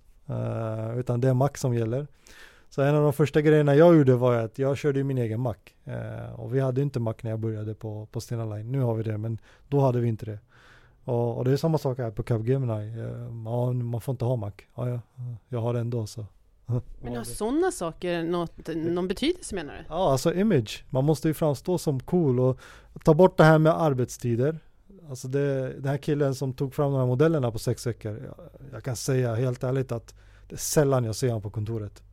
utan 0.97 1.21
det 1.21 1.29
är 1.29 1.33
Mac 1.33 1.49
som 1.55 1.75
gäller. 1.75 2.07
Så 2.73 2.81
en 2.81 2.95
av 2.95 3.03
de 3.03 3.13
första 3.13 3.41
grejerna 3.41 3.75
jag 3.75 3.95
gjorde 3.95 4.15
var 4.15 4.35
att 4.35 4.59
jag 4.59 4.77
körde 4.77 5.03
min 5.03 5.17
egen 5.17 5.39
Mac. 5.39 5.55
Eh, 5.83 6.33
och 6.35 6.55
vi 6.55 6.59
hade 6.59 6.81
inte 6.81 6.99
Mac 6.99 7.13
när 7.21 7.31
jag 7.31 7.39
började 7.39 7.75
på, 7.75 8.07
på 8.11 8.21
Stena 8.21 8.45
Line. 8.55 8.71
Nu 8.71 8.81
har 8.81 8.95
vi 8.95 9.03
det, 9.03 9.17
men 9.17 9.37
då 9.67 9.79
hade 9.79 9.99
vi 9.99 10.07
inte 10.07 10.25
det. 10.25 10.39
Och, 11.03 11.37
och 11.37 11.45
det 11.45 11.51
är 11.51 11.57
samma 11.57 11.77
sak 11.77 11.97
här 11.97 12.11
på 12.11 12.23
Capgemini. 12.23 12.99
Eh, 12.99 13.43
ja, 13.45 13.73
man 13.73 14.01
får 14.01 14.11
inte 14.11 14.25
ha 14.25 14.35
Mac. 14.35 14.51
Ja, 14.75 14.89
ja, 14.89 14.99
jag 15.49 15.59
har 15.59 15.73
det 15.73 15.79
ändå 15.79 16.07
så. 16.07 16.25
Men 17.01 17.15
har 17.15 17.23
sådana 17.23 17.71
saker 17.71 18.23
något, 18.23 18.69
någon 18.75 19.07
betydelse 19.07 19.55
menar 19.55 19.73
du? 19.73 19.85
Ja, 19.89 20.11
alltså 20.11 20.33
image. 20.33 20.85
Man 20.89 21.03
måste 21.03 21.27
ju 21.27 21.33
framstå 21.33 21.77
som 21.77 21.99
cool 21.99 22.39
och 22.39 22.59
ta 23.03 23.13
bort 23.13 23.37
det 23.37 23.43
här 23.43 23.59
med 23.59 23.81
arbetstider. 23.81 24.59
Alltså 25.09 25.27
det, 25.27 25.73
den 25.73 25.85
här 25.85 25.97
killen 25.97 26.35
som 26.35 26.53
tog 26.53 26.73
fram 26.73 26.91
de 26.91 26.99
här 26.99 27.07
modellerna 27.07 27.51
på 27.51 27.59
sex 27.59 27.87
veckor. 27.87 28.21
Jag, 28.25 28.35
jag 28.71 28.83
kan 28.83 28.95
säga 28.95 29.35
helt 29.35 29.63
ärligt 29.63 29.91
att 29.91 30.15
det 30.49 30.55
är 30.55 30.59
sällan 30.59 31.03
jag 31.03 31.15
ser 31.15 31.27
honom 31.27 31.41
på 31.41 31.49
kontoret. 31.49 32.03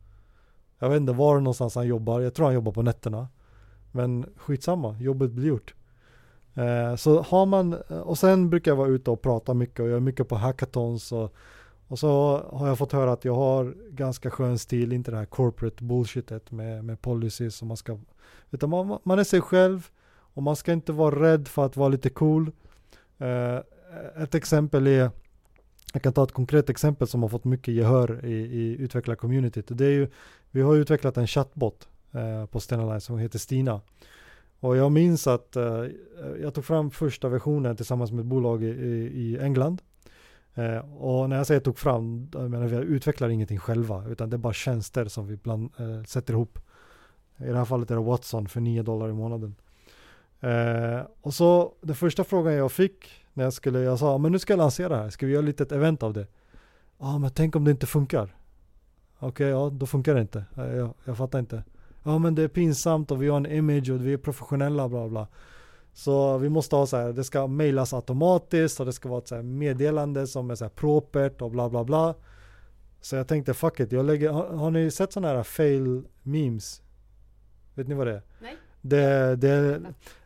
Jag 0.81 0.89
vet 0.89 0.97
inte 0.97 1.13
var 1.13 1.39
någonstans 1.39 1.75
han 1.75 1.87
jobbar. 1.87 2.21
Jag 2.21 2.33
tror 2.33 2.45
han 2.45 2.55
jobbar 2.55 2.71
på 2.71 2.81
nätterna. 2.81 3.27
Men 3.91 4.25
skitsamma, 4.35 4.97
jobbet 4.99 5.31
blir 5.31 5.47
gjort. 5.47 5.73
Eh, 6.53 6.95
så 6.95 7.21
har 7.21 7.45
man, 7.45 7.73
och 8.03 8.17
sen 8.17 8.49
brukar 8.49 8.71
jag 8.71 8.75
vara 8.75 8.87
ute 8.87 9.11
och 9.11 9.21
prata 9.21 9.53
mycket 9.53 9.79
och 9.79 9.87
jag 9.87 9.95
är 9.95 9.99
mycket 9.99 10.27
på 10.27 10.35
hackathons 10.35 11.11
och, 11.11 11.35
och 11.87 11.99
så 11.99 12.41
har 12.51 12.67
jag 12.67 12.77
fått 12.77 12.91
höra 12.91 13.11
att 13.11 13.25
jag 13.25 13.35
har 13.35 13.75
ganska 13.89 14.29
skön 14.29 14.59
stil, 14.59 14.93
inte 14.93 15.11
det 15.11 15.17
här 15.17 15.25
corporate 15.25 15.83
bullshitet 15.83 16.51
med, 16.51 16.85
med 16.85 17.01
policies 17.01 17.55
som 17.55 17.67
man 17.67 17.77
ska, 17.77 17.97
utan 18.51 18.69
man, 18.69 18.99
man 19.03 19.19
är 19.19 19.23
sig 19.23 19.41
själv 19.41 19.87
och 20.11 20.43
man 20.43 20.55
ska 20.55 20.73
inte 20.73 20.91
vara 20.91 21.23
rädd 21.23 21.47
för 21.47 21.65
att 21.65 21.77
vara 21.77 21.89
lite 21.89 22.09
cool. 22.09 22.51
Eh, 23.17 23.57
ett 24.23 24.35
exempel 24.35 24.87
är 24.87 25.11
jag 25.93 26.03
kan 26.03 26.13
ta 26.13 26.23
ett 26.23 26.31
konkret 26.31 26.69
exempel 26.69 27.07
som 27.07 27.21
har 27.21 27.29
fått 27.29 27.43
mycket 27.43 27.73
gehör 27.73 28.25
i, 28.25 28.33
i 28.33 28.77
utvecklarcommunityt. 28.79 29.65
Det 29.67 29.85
är 29.85 29.91
ju, 29.91 30.07
vi 30.51 30.61
har 30.61 30.75
utvecklat 30.75 31.17
en 31.17 31.27
chatbot 31.27 31.87
eh, 32.11 32.45
på 32.45 32.59
Stena 32.59 32.85
Line 32.85 33.01
som 33.01 33.17
heter 33.17 33.39
Stina. 33.39 33.81
Och 34.59 34.77
jag 34.77 34.91
minns 34.91 35.27
att 35.27 35.55
eh, 35.55 35.85
jag 36.41 36.53
tog 36.53 36.65
fram 36.65 36.91
första 36.91 37.29
versionen 37.29 37.75
tillsammans 37.75 38.11
med 38.11 38.19
ett 38.19 38.25
bolag 38.25 38.63
i, 38.63 38.67
i 38.67 39.37
England. 39.41 39.81
Eh, 40.53 40.77
och 40.95 41.29
när 41.29 41.37
jag 41.37 41.47
säger 41.47 41.61
tog 41.61 41.77
fram, 41.77 42.29
jag 42.33 42.51
menar 42.51 42.67
vi 42.67 42.75
utvecklar 42.75 43.29
ingenting 43.29 43.59
själva, 43.59 44.05
utan 44.09 44.29
det 44.29 44.35
är 44.35 44.37
bara 44.37 44.53
tjänster 44.53 45.05
som 45.05 45.27
vi 45.27 45.37
bland, 45.37 45.71
eh, 45.77 46.03
sätter 46.03 46.33
ihop. 46.33 46.59
I 47.37 47.43
det 47.43 47.57
här 47.57 47.65
fallet 47.65 47.91
är 47.91 47.95
det 47.95 48.01
Watson 48.01 48.47
för 48.47 48.59
9 48.61 48.83
dollar 48.83 49.09
i 49.09 49.13
månaden. 49.13 49.55
Eh, 50.39 51.01
och 51.21 51.33
så 51.33 51.73
den 51.81 51.95
första 51.95 52.23
frågan 52.23 52.53
jag 52.53 52.71
fick 52.71 53.25
när 53.33 53.43
jag 53.43 53.53
skulle, 53.53 53.79
jag 53.79 53.99
sa, 53.99 54.17
men 54.17 54.31
nu 54.31 54.39
ska 54.39 54.53
jag 54.53 54.57
lansera 54.57 54.89
det 54.89 54.95
här, 54.95 55.09
ska 55.09 55.25
vi 55.25 55.31
göra 55.31 55.43
ett 55.43 55.45
litet 55.45 55.71
event 55.71 56.03
av 56.03 56.13
det? 56.13 56.27
Ja, 56.99 57.17
men 57.17 57.31
tänk 57.31 57.55
om 57.55 57.65
det 57.65 57.71
inte 57.71 57.85
funkar? 57.85 58.35
Okej, 59.23 59.27
okay, 59.27 59.47
ja, 59.47 59.69
då 59.69 59.85
funkar 59.85 60.15
det 60.15 60.21
inte. 60.21 60.45
Jag, 60.55 60.75
jag, 60.75 60.93
jag 61.05 61.17
fattar 61.17 61.39
inte. 61.39 61.63
Ja, 62.03 62.17
men 62.17 62.35
det 62.35 62.43
är 62.43 62.47
pinsamt 62.47 63.11
och 63.11 63.23
vi 63.23 63.27
har 63.27 63.37
en 63.37 63.45
image 63.45 63.89
och 63.89 64.05
vi 64.05 64.13
är 64.13 64.17
professionella, 64.17 64.89
bla 64.89 65.07
bla. 65.07 65.27
Så 65.93 66.37
vi 66.37 66.49
måste 66.49 66.75
ha 66.75 66.85
så 66.85 66.97
här, 66.97 67.13
det 67.13 67.23
ska 67.23 67.47
mejlas 67.47 67.93
automatiskt 67.93 68.79
och 68.79 68.85
det 68.85 68.93
ska 68.93 69.09
vara 69.09 69.19
ett 69.19 69.27
så 69.27 69.41
meddelande 69.41 70.27
som 70.27 70.51
är 70.51 70.55
så 70.55 70.65
här 70.65 70.69
propert 70.69 71.41
och 71.41 71.51
bla 71.51 71.69
bla 71.69 71.83
bla. 71.83 72.15
Så 73.01 73.15
jag 73.15 73.27
tänkte 73.27 73.53
fuck 73.53 73.79
it, 73.79 73.91
jag 73.91 74.05
lägger, 74.05 74.29
har, 74.29 74.47
har 74.47 74.71
ni 74.71 74.91
sett 74.91 75.13
sådana 75.13 75.35
här 75.35 75.43
fail 75.43 76.03
memes? 76.23 76.81
Vet 77.75 77.87
ni 77.87 77.95
vad 77.95 78.07
det 78.07 78.13
är? 78.13 78.21
Nej. 78.41 78.57
Det, 78.81 79.35
det, 79.35 79.81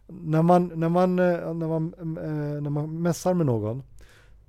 när 0.08 0.42
man, 0.42 0.72
när 0.76 0.90
man, 0.90 1.20
eh, 1.20 1.54
när 1.54 1.68
man, 1.68 1.94
eh, 2.18 2.62
när 2.62 2.70
man 2.70 3.02
mässar 3.02 3.34
med 3.34 3.46
någon 3.46 3.84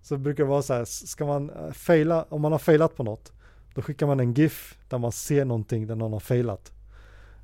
så 0.03 0.17
brukar 0.17 0.45
det 0.45 0.51
vara 0.51 0.63
så 0.63 0.75
här, 0.75 0.85
ska 0.85 1.27
man 1.27 1.51
eh, 1.51 1.71
faila, 1.73 2.27
om 2.29 2.41
man 2.41 2.53
har 2.53 2.59
failat 2.59 2.97
på 2.97 3.03
något, 3.03 3.33
då 3.77 3.83
skickar 3.83 4.07
man 4.07 4.21
en 4.21 4.35
GIF 4.35 4.79
där 4.89 4.99
man 4.99 5.12
ser 5.12 5.45
någonting 5.45 5.87
där 5.87 5.95
någon 5.95 6.12
har 6.12 6.21
failat. 6.21 6.73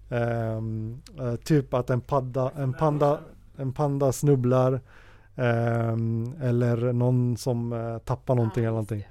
Um, 0.08 1.02
uh, 1.20 1.36
typ 1.36 1.74
att 1.74 1.90
en, 1.90 2.00
padda, 2.00 2.50
en, 2.56 2.72
panda, 2.72 3.20
en 3.56 3.72
panda 3.72 4.12
snubblar, 4.12 4.80
Um, 5.36 6.34
eller 6.40 6.92
någon 6.92 7.36
som 7.36 7.72
uh, 7.72 7.98
tappar 7.98 8.34
någonting 8.34 8.64
eller 8.64 8.70
någonting. 8.70 9.08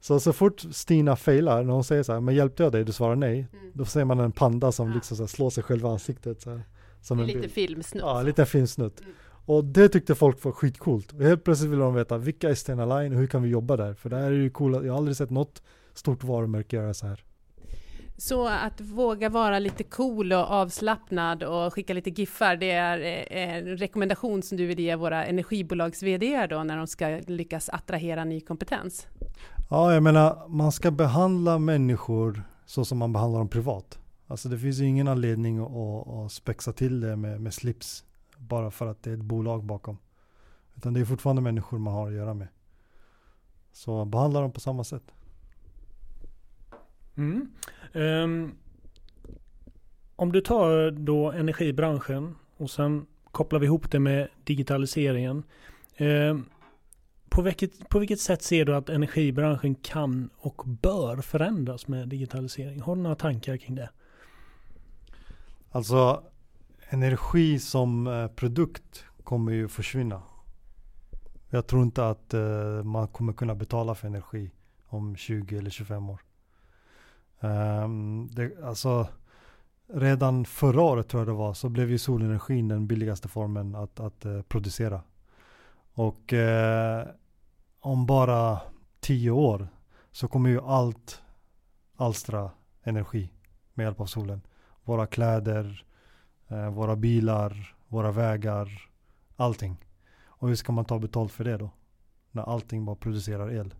Så 0.00 0.20
så 0.20 0.32
fort 0.32 0.60
Stina 0.70 1.16
failar, 1.16 1.62
när 1.62 1.72
hon 1.72 1.84
säger 1.84 2.02
så 2.02 2.12
här, 2.12 2.20
men 2.20 2.34
hjälpte 2.34 2.62
jag 2.62 2.72
dig? 2.72 2.84
Du 2.84 2.92
svarar 2.92 3.16
nej. 3.16 3.46
Mm. 3.52 3.72
Då 3.74 3.84
ser 3.84 4.04
man 4.04 4.20
en 4.20 4.32
panda 4.32 4.72
som 4.72 4.88
ja. 4.88 4.94
liksom 4.94 5.16
så 5.16 5.22
här, 5.22 5.28
slår 5.28 5.50
sig 5.50 5.64
själv 5.64 5.84
i 5.84 5.86
ansiktet. 5.86 6.42
Så 6.42 6.50
här, 6.50 6.62
som 7.00 7.18
en 7.18 7.26
lite 7.26 7.38
bild. 7.38 7.52
filmsnutt. 7.52 8.02
Ja, 8.02 8.20
en 8.20 8.26
liten 8.26 8.46
filmsnutt. 8.46 9.00
Mm. 9.00 9.12
Och 9.46 9.64
det 9.64 9.88
tyckte 9.88 10.14
folk 10.14 10.44
var 10.44 10.52
skitcoolt. 10.52 11.12
Och 11.12 11.22
helt 11.22 11.44
plötsligt 11.44 11.70
ville 11.70 11.82
de 11.82 11.94
veta, 11.94 12.18
vilka 12.18 12.50
är 12.50 12.54
Stena 12.54 12.98
Line 12.98 13.12
och 13.12 13.18
hur 13.18 13.26
kan 13.26 13.42
vi 13.42 13.48
jobba 13.48 13.76
där? 13.76 13.94
För 13.94 14.10
det 14.10 14.16
här 14.16 14.24
är 14.24 14.30
ju 14.30 14.50
coolt, 14.50 14.84
jag 14.84 14.92
har 14.92 14.98
aldrig 14.98 15.16
sett 15.16 15.30
något 15.30 15.62
stort 15.98 16.24
varumärke 16.24 16.76
göra 16.76 16.94
så 16.94 17.06
här. 17.06 17.24
Så 18.16 18.48
att 18.48 18.80
våga 18.80 19.28
vara 19.28 19.58
lite 19.58 19.84
cool 19.84 20.32
och 20.32 20.50
avslappnad 20.50 21.42
och 21.42 21.74
skicka 21.74 21.94
lite 21.94 22.10
giffar, 22.10 22.56
det 22.56 22.70
är 22.70 22.98
en 23.30 23.76
rekommendation 23.76 24.42
som 24.42 24.58
du 24.58 24.66
vill 24.66 24.78
ge 24.80 24.96
våra 24.96 25.24
energibolags 25.24 26.02
vd 26.02 26.46
då 26.46 26.62
när 26.62 26.76
de 26.76 26.86
ska 26.86 27.20
lyckas 27.26 27.68
attrahera 27.68 28.24
ny 28.24 28.40
kompetens? 28.40 29.06
Ja, 29.70 29.94
jag 29.94 30.02
menar, 30.02 30.48
man 30.48 30.72
ska 30.72 30.90
behandla 30.90 31.58
människor 31.58 32.42
så 32.66 32.84
som 32.84 32.98
man 32.98 33.12
behandlar 33.12 33.38
dem 33.38 33.48
privat. 33.48 33.98
Alltså 34.26 34.48
det 34.48 34.58
finns 34.58 34.78
ju 34.78 34.86
ingen 34.86 35.08
anledning 35.08 35.58
att, 35.58 36.08
att 36.08 36.32
spexa 36.32 36.72
till 36.72 37.00
det 37.00 37.16
med, 37.16 37.40
med 37.40 37.54
slips 37.54 38.04
bara 38.38 38.70
för 38.70 38.86
att 38.86 39.02
det 39.02 39.10
är 39.10 39.14
ett 39.14 39.20
bolag 39.20 39.64
bakom. 39.64 39.98
Utan 40.76 40.94
det 40.94 41.00
är 41.00 41.04
fortfarande 41.04 41.42
människor 41.42 41.78
man 41.78 41.94
har 41.94 42.08
att 42.08 42.14
göra 42.14 42.34
med. 42.34 42.48
Så 43.72 44.04
behandla 44.04 44.40
dem 44.40 44.52
på 44.52 44.60
samma 44.60 44.84
sätt. 44.84 45.12
Mm. 47.16 47.48
Um, 47.92 48.54
om 50.16 50.32
du 50.32 50.40
tar 50.40 50.90
då 50.90 51.32
energibranschen 51.32 52.34
och 52.56 52.70
sen 52.70 53.06
kopplar 53.30 53.60
vi 53.60 53.66
ihop 53.66 53.90
det 53.90 53.98
med 53.98 54.28
digitaliseringen. 54.44 55.42
Um, 55.98 56.44
på 57.28 57.42
vilket, 57.42 57.88
på 57.88 57.98
vilket 57.98 58.20
sätt 58.20 58.42
ser 58.42 58.64
du 58.64 58.76
att 58.76 58.88
energibranschen 58.88 59.74
kan 59.74 60.30
och 60.36 60.62
bör 60.66 61.16
förändras 61.16 61.88
med 61.88 62.08
digitalisering? 62.08 62.80
Har 62.80 62.96
du 62.96 63.02
några 63.02 63.16
tankar 63.16 63.56
kring 63.56 63.74
det? 63.74 63.90
Alltså 65.70 66.22
energi 66.88 67.58
som 67.58 68.06
eh, 68.06 68.26
produkt 68.26 69.04
kommer 69.24 69.52
ju 69.52 69.68
försvinna. 69.68 70.22
Jag 71.50 71.66
tror 71.66 71.82
inte 71.82 72.08
att 72.08 72.34
eh, 72.34 72.82
man 72.82 73.08
kommer 73.08 73.32
kunna 73.32 73.54
betala 73.54 73.94
för 73.94 74.08
energi 74.08 74.50
om 74.86 75.16
20 75.16 75.58
eller 75.58 75.70
25 75.70 76.10
år. 76.10 76.20
Um, 77.40 78.28
det, 78.32 78.64
alltså, 78.64 79.08
redan 79.86 80.44
förra 80.44 80.82
året 80.82 81.08
tror 81.08 81.20
jag 81.20 81.28
det 81.28 81.32
var 81.32 81.54
så 81.54 81.68
blev 81.68 81.90
ju 81.90 81.98
solenergin 81.98 82.68
den 82.68 82.86
billigaste 82.86 83.28
formen 83.28 83.74
att, 83.74 84.00
att 84.00 84.26
uh, 84.26 84.42
producera. 84.42 85.02
Och 85.94 86.32
uh, 86.32 87.10
om 87.80 88.06
bara 88.06 88.60
tio 89.00 89.30
år 89.30 89.68
så 90.12 90.28
kommer 90.28 90.50
ju 90.50 90.60
allt 90.60 91.22
alstra 91.96 92.50
energi 92.82 93.30
med 93.74 93.84
hjälp 93.84 94.00
av 94.00 94.06
solen. 94.06 94.40
Våra 94.84 95.06
kläder, 95.06 95.84
uh, 96.52 96.68
våra 96.68 96.96
bilar, 96.96 97.76
våra 97.88 98.12
vägar, 98.12 98.90
allting. 99.36 99.76
Och 100.26 100.48
hur 100.48 100.56
ska 100.56 100.72
man 100.72 100.84
ta 100.84 100.98
betalt 100.98 101.32
för 101.32 101.44
det 101.44 101.56
då? 101.56 101.70
När 102.30 102.42
allting 102.42 102.84
bara 102.84 102.96
producerar 102.96 103.52
el. 103.52 103.74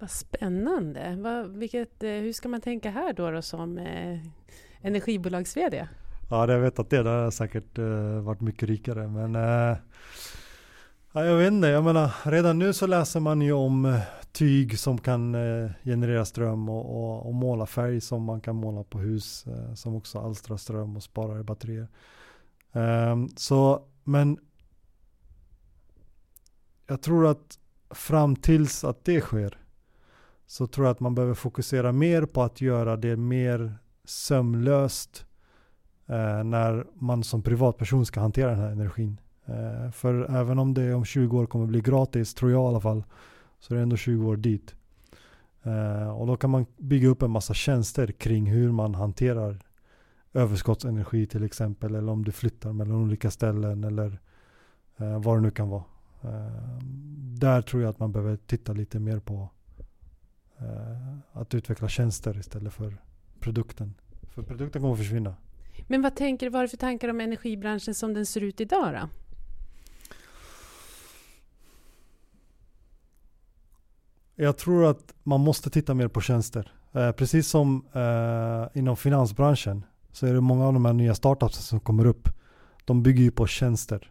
Vad 0.00 0.10
spännande. 0.10 1.16
Vad, 1.18 1.56
vilket, 1.56 2.02
eh, 2.02 2.10
hur 2.10 2.32
ska 2.32 2.48
man 2.48 2.60
tänka 2.60 2.90
här 2.90 3.12
då, 3.12 3.30
då 3.30 3.42
som 3.42 3.78
eh, 3.78 4.20
energibolags-VD? 4.80 5.88
Ja, 6.30 6.46
det 6.46 6.52
jag 6.52 6.60
vet 6.60 6.78
att 6.78 6.90
det 6.90 7.02
det 7.02 7.10
har 7.10 7.30
säkert 7.30 7.78
eh, 7.78 8.20
varit 8.20 8.40
mycket 8.40 8.68
rikare. 8.68 9.08
Men 9.08 9.34
eh, 9.36 9.76
ja, 11.12 11.24
jag 11.24 11.36
vet 11.36 11.52
inte, 11.52 11.68
jag 11.68 11.84
menar 11.84 12.10
redan 12.30 12.58
nu 12.58 12.72
så 12.72 12.86
läser 12.86 13.20
man 13.20 13.42
ju 13.42 13.52
om 13.52 13.84
eh, 13.84 14.00
tyg 14.32 14.78
som 14.78 14.98
kan 14.98 15.34
eh, 15.34 15.70
generera 15.84 16.24
ström 16.24 16.68
och, 16.68 16.96
och, 16.96 17.26
och, 17.26 17.34
måla 17.34 17.66
färg 17.66 18.00
som 18.00 18.22
man 18.22 18.40
kan 18.40 18.56
måla 18.56 18.84
på 18.84 18.98
hus 18.98 19.46
eh, 19.46 19.74
som 19.74 19.94
också 19.94 20.18
alstrar 20.18 20.56
ström 20.56 20.96
och 20.96 21.02
sparar 21.02 21.40
i 21.40 21.42
batterier. 21.42 21.88
Ehm, 22.72 23.28
så, 23.36 23.82
men 24.04 24.38
jag 26.86 27.02
tror 27.02 27.26
att 27.26 27.58
fram 27.90 28.36
tills 28.36 28.84
att 28.84 29.04
det 29.04 29.20
sker 29.20 29.60
så 30.50 30.66
tror 30.66 30.86
jag 30.86 30.92
att 30.92 31.00
man 31.00 31.14
behöver 31.14 31.34
fokusera 31.34 31.92
mer 31.92 32.26
på 32.26 32.42
att 32.42 32.60
göra 32.60 32.96
det 32.96 33.16
mer 33.16 33.74
sömlöst 34.04 35.26
eh, 36.06 36.44
när 36.44 36.86
man 36.94 37.24
som 37.24 37.42
privatperson 37.42 38.06
ska 38.06 38.20
hantera 38.20 38.50
den 38.50 38.60
här 38.60 38.70
energin. 38.70 39.20
Eh, 39.44 39.90
för 39.90 40.36
även 40.36 40.58
om 40.58 40.74
det 40.74 40.94
om 40.94 41.04
20 41.04 41.38
år 41.38 41.46
kommer 41.46 41.66
bli 41.66 41.80
gratis, 41.80 42.34
tror 42.34 42.50
jag 42.50 42.64
i 42.64 42.68
alla 42.68 42.80
fall, 42.80 43.04
så 43.58 43.74
är 43.74 43.76
det 43.76 43.82
ändå 43.82 43.96
20 43.96 44.28
år 44.28 44.36
dit. 44.36 44.74
Eh, 45.62 46.10
och 46.10 46.26
då 46.26 46.36
kan 46.36 46.50
man 46.50 46.66
bygga 46.76 47.08
upp 47.08 47.22
en 47.22 47.30
massa 47.30 47.54
tjänster 47.54 48.06
kring 48.06 48.46
hur 48.46 48.72
man 48.72 48.94
hanterar 48.94 49.58
överskottsenergi 50.32 51.26
till 51.26 51.44
exempel, 51.44 51.94
eller 51.94 52.12
om 52.12 52.24
du 52.24 52.32
flyttar 52.32 52.72
mellan 52.72 52.96
olika 52.96 53.30
ställen 53.30 53.84
eller 53.84 54.20
eh, 54.96 55.22
vad 55.22 55.36
det 55.36 55.40
nu 55.40 55.50
kan 55.50 55.68
vara. 55.68 55.84
Eh, 56.22 56.78
där 57.38 57.62
tror 57.62 57.82
jag 57.82 57.90
att 57.90 57.98
man 57.98 58.12
behöver 58.12 58.36
titta 58.36 58.72
lite 58.72 58.98
mer 58.98 59.18
på 59.18 59.48
att 61.32 61.54
utveckla 61.54 61.88
tjänster 61.88 62.38
istället 62.38 62.72
för 62.72 62.96
produkten. 63.40 63.94
För 64.22 64.42
produkten 64.42 64.82
kommer 64.82 64.94
att 64.94 64.98
försvinna. 64.98 65.34
Men 65.86 66.02
vad 66.02 66.16
tänker 66.16 66.46
du, 66.46 66.50
vad 66.50 66.58
har 66.58 66.64
du 66.64 66.68
för 66.68 66.76
tankar 66.76 67.08
om 67.08 67.20
energibranschen 67.20 67.94
som 67.94 68.14
den 68.14 68.26
ser 68.26 68.40
ut 68.40 68.60
idag 68.60 68.92
då? 68.92 69.08
Jag 74.34 74.56
tror 74.56 74.90
att 74.90 75.14
man 75.22 75.40
måste 75.40 75.70
titta 75.70 75.94
mer 75.94 76.08
på 76.08 76.20
tjänster. 76.20 76.72
Eh, 76.92 77.12
precis 77.12 77.48
som 77.48 77.84
eh, 77.92 78.78
inom 78.78 78.96
finansbranschen 78.96 79.84
så 80.12 80.26
är 80.26 80.34
det 80.34 80.40
många 80.40 80.66
av 80.66 80.72
de 80.72 80.84
här 80.84 80.92
nya 80.92 81.14
startups 81.14 81.56
som 81.56 81.80
kommer 81.80 82.06
upp. 82.06 82.28
De 82.84 83.02
bygger 83.02 83.22
ju 83.22 83.30
på 83.30 83.46
tjänster. 83.46 84.10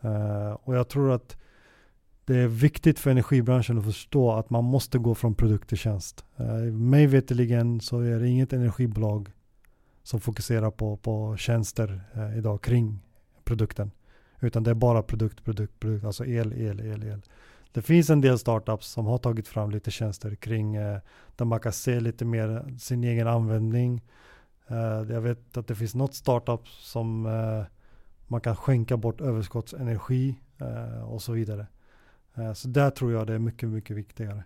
Eh, 0.00 0.52
och 0.52 0.76
jag 0.76 0.88
tror 0.88 1.12
att 1.12 1.36
det 2.24 2.36
är 2.36 2.48
viktigt 2.48 2.98
för 2.98 3.10
energibranschen 3.10 3.78
att 3.78 3.84
förstå 3.84 4.32
att 4.32 4.50
man 4.50 4.64
måste 4.64 4.98
gå 4.98 5.14
från 5.14 5.34
produkt 5.34 5.68
till 5.68 5.78
tjänst. 5.78 6.24
Eh, 6.36 6.72
mig 6.72 7.06
veterligen 7.06 7.80
så 7.80 8.00
är 8.00 8.20
det 8.20 8.28
inget 8.28 8.52
energibolag 8.52 9.28
som 10.02 10.20
fokuserar 10.20 10.70
på, 10.70 10.96
på 10.96 11.36
tjänster 11.36 12.00
eh, 12.14 12.38
idag 12.38 12.62
kring 12.62 12.98
produkten. 13.44 13.90
Utan 14.40 14.62
det 14.62 14.70
är 14.70 14.74
bara 14.74 15.02
produkt, 15.02 15.44
produkt, 15.44 15.80
produkt, 15.80 16.04
alltså 16.04 16.24
el, 16.24 16.52
el, 16.52 16.80
el, 16.80 17.02
el. 17.02 17.22
Det 17.72 17.82
finns 17.82 18.10
en 18.10 18.20
del 18.20 18.38
startups 18.38 18.86
som 18.86 19.06
har 19.06 19.18
tagit 19.18 19.48
fram 19.48 19.70
lite 19.70 19.90
tjänster 19.90 20.34
kring 20.34 20.74
eh, 20.74 20.98
där 21.36 21.44
man 21.44 21.60
kan 21.60 21.72
se 21.72 22.00
lite 22.00 22.24
mer 22.24 22.78
sin 22.78 23.04
egen 23.04 23.28
användning. 23.28 24.02
Jag 25.08 25.20
vet 25.20 25.56
att 25.56 25.66
det 25.66 25.74
finns 25.74 25.94
något 25.94 26.14
startup 26.14 26.68
som 26.68 27.22
man 28.26 28.40
kan 28.40 28.56
skänka 28.56 28.96
bort 28.96 29.20
överskottsenergi 29.20 30.34
och 31.06 31.22
så 31.22 31.32
vidare. 31.32 31.66
Eh, 32.34 32.52
så 32.52 32.68
där 32.68 32.90
tror 32.90 33.12
jag 33.12 33.26
det 33.26 33.34
är 33.34 33.38
mycket, 33.38 33.68
mycket 33.68 33.96
viktigare. 33.96 34.44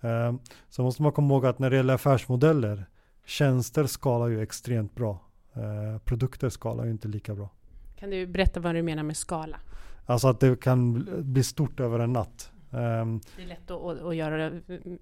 Eh, 0.00 0.34
så 0.68 0.82
måste 0.82 1.02
man 1.02 1.12
komma 1.12 1.34
ihåg 1.34 1.46
att 1.46 1.58
när 1.58 1.70
det 1.70 1.76
gäller 1.76 1.94
affärsmodeller, 1.94 2.86
tjänster 3.26 3.86
skalar 3.86 4.28
ju 4.28 4.42
extremt 4.42 4.94
bra. 4.94 5.20
Eh, 5.54 5.98
produkter 5.98 6.48
skalar 6.48 6.84
ju 6.84 6.90
inte 6.90 7.08
lika 7.08 7.34
bra. 7.34 7.50
Kan 7.98 8.10
du 8.10 8.26
berätta 8.26 8.60
vad 8.60 8.74
du 8.74 8.82
menar 8.82 9.02
med 9.02 9.16
skala? 9.16 9.60
Alltså 10.06 10.28
att 10.28 10.40
det 10.40 10.60
kan 10.60 11.08
bli 11.32 11.42
stort 11.42 11.80
över 11.80 11.98
en 11.98 12.12
natt. 12.12 12.52
Det 12.70 12.78
är 12.78 13.46
lätt 13.46 13.70
att, 13.70 14.02
att 14.02 14.16
göra, 14.16 14.50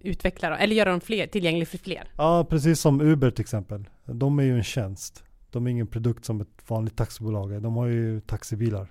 utveckla 0.00 0.58
eller 0.58 0.74
göra 0.74 0.90
dem 0.90 1.00
fler, 1.00 1.26
tillgänglig 1.26 1.68
för 1.68 1.78
fler. 1.78 2.12
Ja, 2.16 2.46
precis 2.50 2.80
som 2.80 3.00
Uber 3.00 3.30
till 3.30 3.40
exempel. 3.40 3.88
De 4.04 4.38
är 4.38 4.42
ju 4.42 4.56
en 4.56 4.62
tjänst. 4.62 5.24
De 5.50 5.66
är 5.66 5.70
ingen 5.70 5.86
produkt 5.86 6.24
som 6.24 6.40
ett 6.40 6.70
vanligt 6.70 6.96
taxibolag 6.96 7.52
är. 7.52 7.60
De 7.60 7.76
har 7.76 7.86
ju 7.86 8.20
taxibilar. 8.20 8.88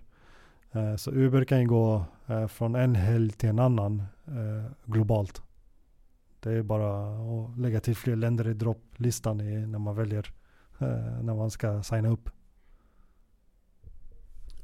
Eh, 0.72 0.96
så 0.96 1.12
Uber 1.12 1.44
kan 1.44 1.62
ju 1.62 1.68
gå 1.68 2.06
eh, 2.28 2.48
från 2.48 2.76
en 2.76 2.96
helg 2.96 3.32
till 3.32 3.50
en 3.50 3.60
annan 3.60 4.04
eh, 4.28 4.72
globalt. 4.86 5.42
Det 6.40 6.52
är 6.52 6.64
bara 6.64 7.16
att 7.16 7.60
lägga 7.60 7.80
till 7.80 7.96
fler 7.96 8.16
länder 8.16 8.48
i 8.48 8.54
dropplistan 8.54 9.38
när 9.72 9.80
man 9.80 9.96
väljer 9.96 10.34
när 11.22 11.36
man 11.36 11.52
ska 11.52 11.84
signa 11.84 12.10
upp. 12.10 12.30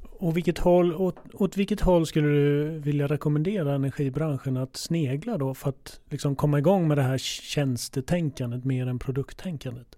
Och 0.01 0.37
vilket 0.37 0.57
håll, 0.57 0.95
åt, 0.95 1.17
åt 1.33 1.57
vilket 1.57 1.81
håll 1.81 2.05
skulle 2.05 2.27
du 2.27 2.79
vilja 2.79 3.07
rekommendera 3.07 3.75
energibranschen 3.75 4.57
att 4.57 4.75
snegla 4.75 5.37
då 5.37 5.53
för 5.53 5.69
att 5.69 5.99
liksom 6.09 6.35
komma 6.35 6.59
igång 6.59 6.87
med 6.87 6.97
det 6.97 7.03
här 7.03 7.17
tjänstetänkandet 7.17 8.65
mer 8.65 8.87
än 8.87 8.99
produkttänkandet? 8.99 9.97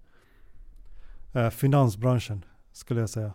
finansbranschen 1.52 2.44
skulle 2.72 3.00
jag 3.00 3.10
säga. 3.10 3.32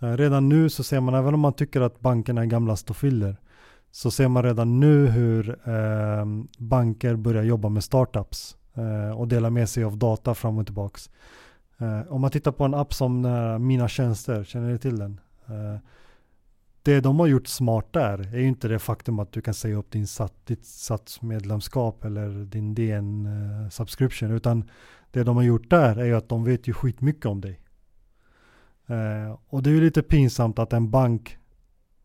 Eh, 0.00 0.16
redan 0.16 0.48
nu 0.48 0.68
så 0.68 0.84
ser 0.84 1.00
man, 1.00 1.14
även 1.14 1.34
om 1.34 1.40
man 1.40 1.52
tycker 1.52 1.80
att 1.80 2.00
bankerna 2.00 2.40
är 2.40 2.46
gamla 2.46 2.76
stofiller, 2.76 3.36
så 3.90 4.10
ser 4.10 4.28
man 4.28 4.42
redan 4.42 4.80
nu 4.80 5.06
hur 5.06 5.50
eh, 5.50 6.26
banker 6.58 7.16
börjar 7.16 7.42
jobba 7.42 7.68
med 7.68 7.84
startups 7.84 8.56
eh, 8.74 9.18
och 9.18 9.28
dela 9.28 9.50
med 9.50 9.68
sig 9.68 9.84
av 9.84 9.98
data 9.98 10.34
fram 10.34 10.58
och 10.58 10.66
tillbaks. 10.66 11.10
Eh, 11.78 12.12
om 12.12 12.20
man 12.20 12.30
tittar 12.30 12.52
på 12.52 12.64
en 12.64 12.74
app 12.74 12.94
som 12.94 13.22
Mina 13.66 13.88
tjänster, 13.88 14.44
känner 14.44 14.72
ni 14.72 14.78
till 14.78 14.98
den? 14.98 15.20
Eh, 15.46 15.80
det 16.86 17.00
de 17.00 17.20
har 17.20 17.26
gjort 17.26 17.46
smart 17.46 17.92
där 17.92 18.34
är 18.34 18.38
ju 18.38 18.48
inte 18.48 18.68
det 18.68 18.78
faktum 18.78 19.18
att 19.18 19.32
du 19.32 19.40
kan 19.40 19.54
säga 19.54 19.76
upp 19.76 19.90
din 19.90 20.06
sat, 20.06 20.32
ditt 20.46 20.64
satsmedlemskap 20.64 22.04
eller 22.04 22.44
din 22.44 22.74
DN-subscription, 22.74 24.30
eh, 24.30 24.36
utan 24.36 24.64
det 25.10 25.22
de 25.22 25.36
har 25.36 25.42
gjort 25.42 25.70
där 25.70 25.96
är 25.96 26.04
ju 26.04 26.14
att 26.14 26.28
de 26.28 26.44
vet 26.44 26.68
ju 26.68 26.72
skitmycket 26.72 27.26
om 27.26 27.40
dig. 27.40 27.60
Eh, 28.86 29.38
och 29.46 29.62
det 29.62 29.70
är 29.70 29.74
ju 29.74 29.80
lite 29.80 30.02
pinsamt 30.02 30.58
att 30.58 30.72
en 30.72 30.90
bank, 30.90 31.38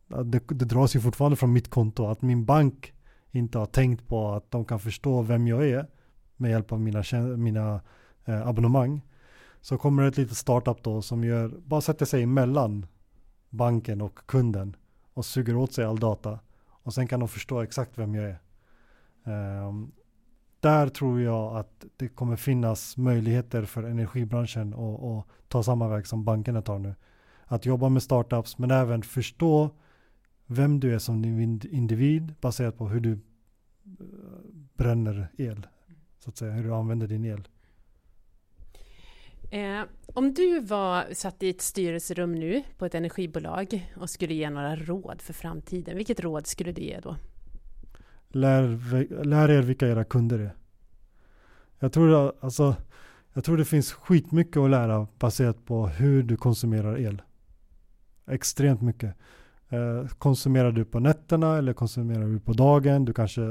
det, 0.08 0.40
det 0.48 0.66
dras 0.66 0.96
ju 0.96 1.00
fortfarande 1.00 1.38
från 1.38 1.54
mitt 1.54 1.70
konto, 1.70 2.08
att 2.08 2.22
min 2.22 2.46
bank 2.46 2.94
inte 3.32 3.58
har 3.58 3.66
tänkt 3.66 4.08
på 4.08 4.32
att 4.32 4.52
de 4.52 4.66
kan 4.66 4.80
förstå 4.80 5.22
vem 5.22 5.48
jag 5.48 5.68
är 5.68 5.88
med 6.38 6.52
hjälp 6.52 6.72
av 6.72 6.82
mina, 6.82 7.04
mina 7.38 7.82
eh, 8.26 8.48
abonnemang. 8.48 9.02
Så 9.62 9.78
kommer 9.78 10.04
det 10.04 10.08
ett 10.10 10.18
litet 10.18 10.38
startup 10.38 10.84
då 10.84 11.02
som 11.02 11.24
gör, 11.24 11.48
bara 11.66 11.82
sätter 11.82 12.06
sig 12.06 12.24
emellan 12.24 12.86
banken 13.50 14.02
och 14.02 14.20
kunden 14.26 14.76
och 15.14 15.26
suger 15.26 15.56
åt 15.56 15.74
sig 15.74 15.86
all 15.86 16.00
data. 16.00 16.40
Och 16.84 16.94
sen 16.94 17.08
kan 17.08 17.20
de 17.20 17.30
förstå 17.30 17.62
exakt 17.62 17.98
vem 17.98 18.16
jag 18.16 18.26
är. 18.26 18.40
Um, 19.68 19.92
där 20.62 20.88
tror 20.88 21.22
jag 21.22 21.58
att 21.58 21.86
det 21.98 22.08
kommer 22.08 22.36
finnas 22.36 22.98
möjligheter 22.98 23.66
för 23.66 23.84
energibranschen 23.84 24.74
att 24.74 25.26
ta 25.48 25.64
samma 25.64 25.88
väg 25.88 26.08
som 26.08 26.24
bankerna 26.24 26.62
tar 26.62 26.80
nu. 26.80 26.96
Att 27.46 27.66
jobba 27.66 27.90
med 27.90 28.04
startups 28.04 28.58
men 28.58 28.72
även 28.72 29.02
förstå 29.02 29.70
vem 30.46 30.80
du 30.80 30.94
är 30.96 31.00
som 31.00 31.26
individ 31.72 32.34
baserat 32.42 32.78
på 32.78 32.88
hur 32.88 33.00
du 33.00 33.12
eh, 33.12 33.20
bränner 34.74 35.28
el. 35.38 35.68
Så 36.20 36.30
att 36.30 36.38
säga, 36.38 36.52
hur 36.52 36.64
du 36.64 36.74
använder 36.74 37.08
din 37.08 37.26
el. 37.26 37.48
Eh, 39.52 39.82
om 40.06 40.34
du 40.34 40.60
var 40.60 41.14
satt 41.14 41.44
i 41.44 41.50
ett 41.50 41.62
styrelserum 41.62 42.32
nu 42.32 42.64
på 42.78 42.86
ett 42.86 42.96
energibolag 42.96 43.92
och 43.96 44.10
skulle 44.10 44.34
ge 44.34 44.50
några 44.50 44.76
råd 44.76 45.22
för 45.22 45.34
framtiden, 45.34 45.98
vilket 45.98 46.20
råd 46.20 46.48
skulle 46.48 46.72
du 46.72 46.82
ge 46.82 47.00
då? 47.00 47.16
Lär, 48.32 49.24
lär 49.24 49.50
er 49.50 49.62
vilka 49.62 49.88
era 49.88 50.04
kunder 50.04 50.40
är. 50.40 50.54
Jag 51.80 51.94
tror, 51.94 52.34
alltså, 52.40 52.76
jag 53.34 53.44
tror 53.44 53.58
det 53.58 53.66
finns 53.66 53.94
skitmycket 53.94 54.58
att 54.58 54.70
lära 54.70 55.08
baserat 55.20 55.66
på 55.66 55.88
hur 55.88 56.24
du 56.24 56.38
konsumerar 56.38 56.98
el. 57.00 57.22
Extremt 58.28 58.82
mycket. 58.82 59.16
Eh, 59.70 60.08
konsumerar 60.18 60.72
du 60.72 60.86
på 60.86 61.00
nätterna 61.00 61.58
eller 61.58 61.74
konsumerar 61.74 62.28
du 62.28 62.40
på 62.40 62.54
dagen? 62.54 63.06
Du 63.06 63.14
kanske 63.14 63.42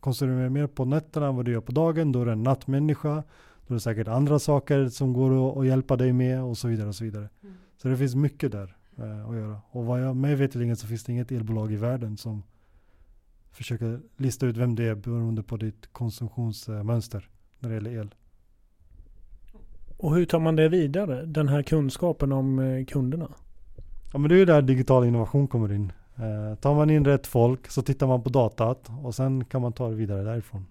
konsumerar 0.00 0.48
mer 0.48 0.66
på 0.66 0.84
nätterna 0.84 1.26
än 1.26 1.36
vad 1.36 1.44
du 1.44 1.52
gör 1.52 1.60
på 1.60 1.72
dagen. 1.72 2.12
Då 2.12 2.20
är 2.20 2.26
du 2.26 2.32
en 2.32 2.42
nattmänniska. 2.42 3.22
Då 3.66 3.72
är 3.72 3.74
det 3.74 3.80
säkert 3.80 4.08
andra 4.08 4.38
saker 4.38 4.88
som 4.88 5.12
går 5.12 5.50
att, 5.50 5.56
att 5.56 5.66
hjälpa 5.66 5.96
dig 5.96 6.12
med 6.12 6.42
och 6.42 6.58
så 6.58 6.68
vidare. 6.68 6.88
och 6.88 6.94
Så 6.94 7.04
vidare. 7.04 7.28
Mm. 7.42 7.54
Så 7.76 7.88
det 7.88 7.96
finns 7.96 8.14
mycket 8.14 8.52
där 8.52 8.76
eh, 8.98 9.28
att 9.28 9.36
göra. 9.36 9.60
Och 9.70 9.84
vad 9.84 10.02
jag 10.02 10.16
mig 10.16 10.34
veterligen 10.34 10.76
så 10.76 10.86
finns 10.86 11.04
det 11.04 11.12
inget 11.12 11.32
elbolag 11.32 11.72
i 11.72 11.76
världen 11.76 12.16
som 12.16 12.42
försöker 13.50 14.00
lista 14.16 14.46
ut 14.46 14.56
vem 14.56 14.74
det 14.74 14.84
är 14.84 14.94
beroende 14.94 15.42
på 15.42 15.56
ditt 15.56 15.92
konsumtionsmönster 15.92 17.28
när 17.58 17.68
det 17.68 17.74
gäller 17.74 17.90
el. 17.90 18.14
Och 19.96 20.14
hur 20.14 20.26
tar 20.26 20.40
man 20.40 20.56
det 20.56 20.68
vidare? 20.68 21.26
Den 21.26 21.48
här 21.48 21.62
kunskapen 21.62 22.32
om 22.32 22.58
eh, 22.58 22.84
kunderna? 22.84 23.28
Ja 24.12 24.18
men 24.18 24.28
det 24.28 24.34
är 24.34 24.38
ju 24.38 24.44
där 24.44 24.62
digital 24.62 25.04
innovation 25.04 25.48
kommer 25.48 25.72
in. 25.72 25.92
Eh, 26.16 26.54
tar 26.54 26.74
man 26.74 26.90
in 26.90 27.04
rätt 27.04 27.26
folk 27.26 27.70
så 27.70 27.82
tittar 27.82 28.06
man 28.06 28.22
på 28.22 28.28
datat 28.30 28.90
och 29.02 29.14
sen 29.14 29.44
kan 29.44 29.62
man 29.62 29.72
ta 29.72 29.88
det 29.88 29.94
vidare 29.94 30.22
därifrån. 30.22 30.66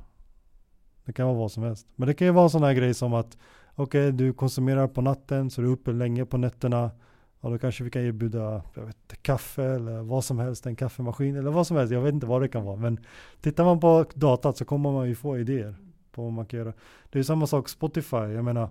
Det 1.05 1.13
kan 1.13 1.27
vara 1.27 1.37
vad 1.37 1.51
som 1.51 1.63
helst. 1.63 1.87
Men 1.95 2.07
det 2.07 2.13
kan 2.13 2.27
ju 2.27 2.33
vara 2.33 2.43
en 2.43 2.49
sån 2.49 2.63
här 2.63 2.73
grej 2.73 2.93
som 2.93 3.13
att 3.13 3.37
okej, 3.75 4.07
okay, 4.07 4.11
du 4.11 4.33
konsumerar 4.33 4.87
på 4.87 5.01
natten 5.01 5.49
så 5.49 5.61
du 5.61 5.67
är 5.67 5.71
uppe 5.71 5.91
länge 5.91 6.25
på 6.25 6.37
nätterna. 6.37 6.91
Ja, 7.41 7.49
då 7.49 7.57
kanske 7.57 7.83
vi 7.83 7.89
kan 7.89 8.01
erbjuda 8.01 8.63
jag 8.73 8.85
vet, 8.85 9.21
kaffe 9.21 9.63
eller 9.63 10.01
vad 10.01 10.23
som 10.23 10.39
helst, 10.39 10.65
en 10.65 10.75
kaffemaskin 10.75 11.35
eller 11.35 11.51
vad 11.51 11.67
som 11.67 11.77
helst. 11.77 11.93
Jag 11.93 12.01
vet 12.01 12.13
inte 12.13 12.25
vad 12.25 12.41
det 12.41 12.47
kan 12.47 12.63
vara. 12.63 12.75
Men 12.75 12.99
tittar 13.41 13.65
man 13.65 13.79
på 13.79 14.05
datat 14.13 14.57
så 14.57 14.65
kommer 14.65 14.91
man 14.91 15.07
ju 15.07 15.15
få 15.15 15.37
idéer 15.37 15.75
på 16.11 16.23
vad 16.23 16.33
man 16.33 16.45
kan 16.45 16.59
göra. 16.59 16.73
Det 17.09 17.19
är 17.19 17.23
samma 17.23 17.47
sak 17.47 17.69
Spotify. 17.69 18.17
Jag 18.17 18.45
menar, 18.45 18.69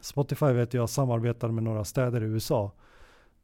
Spotify 0.00 0.46
vet 0.46 0.74
jag 0.74 0.90
samarbetar 0.90 1.48
med 1.48 1.64
några 1.64 1.84
städer 1.84 2.22
i 2.22 2.26
USA. 2.26 2.72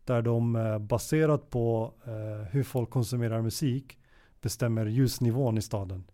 Där 0.05 0.23
de 0.23 0.57
eh, 0.57 0.79
baserat 0.79 1.51
på 1.51 1.93
eh, 2.05 2.47
hur 2.51 2.63
folk 2.63 2.91
konsumerar 2.91 3.43
musik 3.43 3.99
bestämmer 4.41 4.87
ljusnivån 4.87 5.59
i 5.59 5.63
staden. 5.63 6.05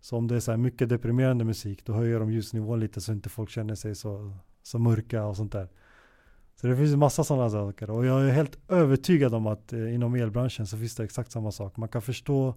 Så 0.00 0.16
om 0.16 0.28
det 0.28 0.36
är 0.36 0.40
så 0.40 0.50
här 0.50 0.58
mycket 0.58 0.88
deprimerande 0.88 1.44
musik 1.44 1.84
då 1.84 1.92
höjer 1.92 2.20
de 2.20 2.30
ljusnivån 2.30 2.80
lite 2.80 3.00
så 3.00 3.12
inte 3.12 3.28
folk 3.28 3.50
känner 3.50 3.74
sig 3.74 3.94
så, 3.94 4.32
så 4.62 4.78
mörka 4.78 5.24
och 5.24 5.36
sånt 5.36 5.52
där. 5.52 5.68
Så 6.60 6.66
det 6.66 6.76
finns 6.76 6.92
en 6.92 6.98
massa 6.98 7.24
sådana 7.24 7.50
saker 7.50 7.90
och 7.90 8.06
jag 8.06 8.28
är 8.28 8.32
helt 8.32 8.58
övertygad 8.68 9.34
om 9.34 9.46
att 9.46 9.72
eh, 9.72 9.94
inom 9.94 10.14
elbranschen 10.14 10.66
så 10.66 10.76
finns 10.76 10.96
det 10.96 11.04
exakt 11.04 11.32
samma 11.32 11.52
sak. 11.52 11.76
Man 11.76 11.88
kan 11.88 12.02
förstå, 12.02 12.54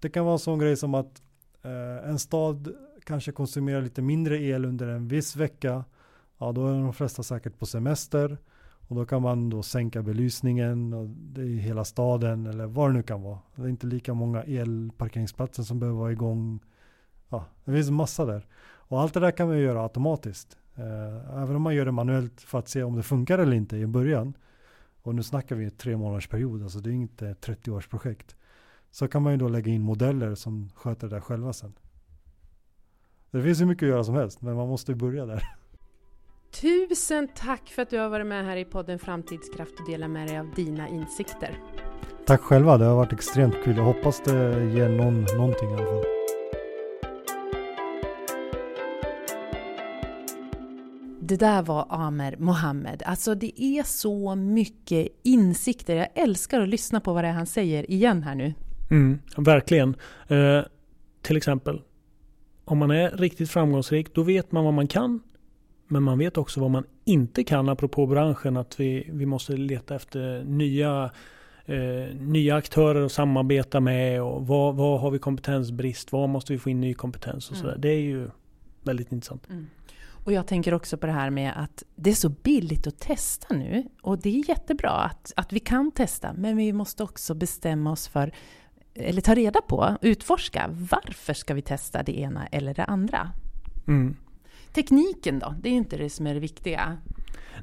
det 0.00 0.08
kan 0.08 0.24
vara 0.24 0.32
en 0.32 0.38
sån 0.38 0.58
grej 0.58 0.76
som 0.76 0.94
att 0.94 1.22
eh, 1.62 2.10
en 2.10 2.18
stad 2.18 2.74
kanske 3.04 3.32
konsumerar 3.32 3.82
lite 3.82 4.02
mindre 4.02 4.38
el 4.38 4.64
under 4.64 4.88
en 4.88 5.08
viss 5.08 5.36
vecka. 5.36 5.84
Ja, 6.38 6.52
då 6.52 6.66
är 6.66 6.72
de 6.72 6.92
flesta 6.92 7.22
säkert 7.22 7.58
på 7.58 7.66
semester 7.66 8.38
och 8.88 8.96
då 8.96 9.04
kan 9.04 9.22
man 9.22 9.50
då 9.50 9.62
sänka 9.62 10.02
belysningen 10.02 10.92
och 10.92 11.08
det 11.08 11.40
är 11.40 11.44
i 11.44 11.58
hela 11.58 11.84
staden 11.84 12.46
eller 12.46 12.66
vad 12.66 12.90
det 12.90 12.94
nu 12.94 13.02
kan 13.02 13.22
vara. 13.22 13.38
Det 13.54 13.62
är 13.62 13.68
inte 13.68 13.86
lika 13.86 14.14
många 14.14 14.42
elparkeringsplatser 14.42 15.62
som 15.62 15.78
behöver 15.78 15.98
vara 15.98 16.12
igång. 16.12 16.60
Ja, 17.28 17.44
det 17.64 17.72
finns 17.72 17.90
massa 17.90 18.24
där. 18.24 18.46
Och 18.62 19.00
allt 19.00 19.14
det 19.14 19.20
där 19.20 19.30
kan 19.30 19.48
man 19.48 19.58
göra 19.58 19.82
automatiskt. 19.82 20.56
Eh, 20.74 21.42
även 21.42 21.56
om 21.56 21.62
man 21.62 21.74
gör 21.74 21.84
det 21.84 21.92
manuellt 21.92 22.40
för 22.40 22.58
att 22.58 22.68
se 22.68 22.82
om 22.82 22.96
det 22.96 23.02
funkar 23.02 23.38
eller 23.38 23.56
inte 23.56 23.76
i 23.76 23.86
början. 23.86 24.34
Och 25.02 25.14
nu 25.14 25.22
snackar 25.22 25.56
vi 25.56 25.70
tre 25.70 25.96
månaders 25.96 26.28
period, 26.28 26.62
alltså 26.62 26.78
det 26.78 26.90
är 26.90 26.94
inte 26.94 27.34
30 27.34 27.70
års 27.70 27.88
projekt. 27.88 28.36
Så 28.90 29.08
kan 29.08 29.22
man 29.22 29.32
ju 29.32 29.38
då 29.38 29.48
lägga 29.48 29.72
in 29.72 29.82
modeller 29.82 30.34
som 30.34 30.70
sköter 30.74 31.08
det 31.08 31.16
där 31.16 31.20
själva 31.20 31.52
sen. 31.52 31.72
Det 33.30 33.42
finns 33.42 33.60
ju 33.60 33.66
mycket 33.66 33.82
att 33.82 33.88
göra 33.88 34.04
som 34.04 34.14
helst, 34.14 34.42
men 34.42 34.56
man 34.56 34.68
måste 34.68 34.92
ju 34.92 34.96
börja 34.96 35.26
där. 35.26 35.42
Tusen 36.60 37.28
tack 37.34 37.68
för 37.68 37.82
att 37.82 37.90
du 37.90 37.98
har 37.98 38.08
varit 38.08 38.26
med 38.26 38.44
här 38.44 38.56
i 38.56 38.64
podden 38.64 38.98
Framtidskraft 38.98 39.80
och 39.80 39.90
delat 39.90 40.10
med 40.10 40.28
dig 40.28 40.38
av 40.38 40.54
dina 40.56 40.88
insikter. 40.88 41.58
Tack 42.26 42.40
själva, 42.40 42.78
det 42.78 42.84
har 42.84 42.96
varit 42.96 43.12
extremt 43.12 43.64
kul. 43.64 43.76
Jag 43.76 43.84
hoppas 43.84 44.20
det 44.24 44.64
ger 44.64 44.88
någon, 44.88 45.24
någonting 45.36 45.70
i 45.70 45.74
alla 45.74 45.86
fall. 45.86 46.19
Det 51.30 51.36
där 51.36 51.62
var 51.62 51.86
Amer 51.88 52.36
Mohammed. 52.38 53.02
Alltså 53.06 53.34
det 53.34 53.62
är 53.62 53.82
så 53.82 54.34
mycket 54.34 55.08
insikter. 55.22 55.96
Jag 55.96 56.08
älskar 56.14 56.60
att 56.60 56.68
lyssna 56.68 57.00
på 57.00 57.12
vad 57.12 57.24
det 57.24 57.28
är 57.28 57.32
han 57.32 57.46
säger 57.46 57.90
igen 57.90 58.22
här 58.22 58.34
nu. 58.34 58.54
Mm, 58.90 59.18
verkligen. 59.36 59.96
Eh, 60.28 60.60
till 61.22 61.36
exempel, 61.36 61.80
om 62.64 62.78
man 62.78 62.90
är 62.90 63.10
riktigt 63.10 63.50
framgångsrik, 63.50 64.14
då 64.14 64.22
vet 64.22 64.52
man 64.52 64.64
vad 64.64 64.74
man 64.74 64.86
kan 64.88 65.20
men 65.88 66.02
man 66.02 66.18
vet 66.18 66.36
också 66.36 66.60
vad 66.60 66.70
man 66.70 66.84
inte 67.04 67.44
kan, 67.44 67.68
apropå 67.68 68.06
branschen, 68.06 68.56
att 68.56 68.80
vi, 68.80 69.10
vi 69.12 69.26
måste 69.26 69.52
leta 69.52 69.94
efter 69.94 70.44
nya, 70.44 71.10
eh, 71.64 72.16
nya 72.16 72.56
aktörer 72.56 73.02
att 73.02 73.12
samarbeta 73.12 73.80
med. 73.80 74.22
Och 74.22 74.46
vad, 74.46 74.76
vad 74.76 75.00
har 75.00 75.10
vi 75.10 75.18
kompetensbrist? 75.18 76.12
Var 76.12 76.26
måste 76.26 76.52
vi 76.52 76.58
få 76.58 76.70
in 76.70 76.80
ny 76.80 76.94
kompetens? 76.94 77.50
och 77.50 77.56
mm. 77.56 77.80
Det 77.80 77.88
är 77.88 78.00
ju 78.00 78.30
väldigt 78.82 79.12
intressant. 79.12 79.46
Mm. 79.50 79.66
Och 80.24 80.32
jag 80.32 80.46
tänker 80.46 80.74
också 80.74 80.96
på 80.96 81.06
det 81.06 81.12
här 81.12 81.30
med 81.30 81.52
att 81.56 81.82
det 81.96 82.10
är 82.10 82.14
så 82.14 82.28
billigt 82.28 82.86
att 82.86 82.98
testa 82.98 83.54
nu. 83.54 83.84
Och 84.02 84.18
det 84.18 84.28
är 84.28 84.48
jättebra 84.48 84.90
att, 84.90 85.32
att 85.36 85.52
vi 85.52 85.60
kan 85.60 85.92
testa, 85.92 86.32
men 86.32 86.56
vi 86.56 86.72
måste 86.72 87.02
också 87.02 87.34
bestämma 87.34 87.92
oss 87.92 88.08
för 88.08 88.32
eller 88.94 89.22
ta 89.22 89.34
reda 89.34 89.60
på, 89.60 89.96
utforska, 90.00 90.70
varför 90.90 91.32
ska 91.32 91.54
vi 91.54 91.62
testa 91.62 92.02
det 92.02 92.18
ena 92.18 92.46
eller 92.46 92.74
det 92.74 92.84
andra? 92.84 93.30
Mm. 93.88 94.16
Tekniken 94.72 95.38
då? 95.38 95.54
Det 95.60 95.68
är 95.68 95.72
inte 95.72 95.96
det 95.96 96.10
som 96.10 96.26
är 96.26 96.34
det 96.34 96.40
viktiga. 96.40 96.98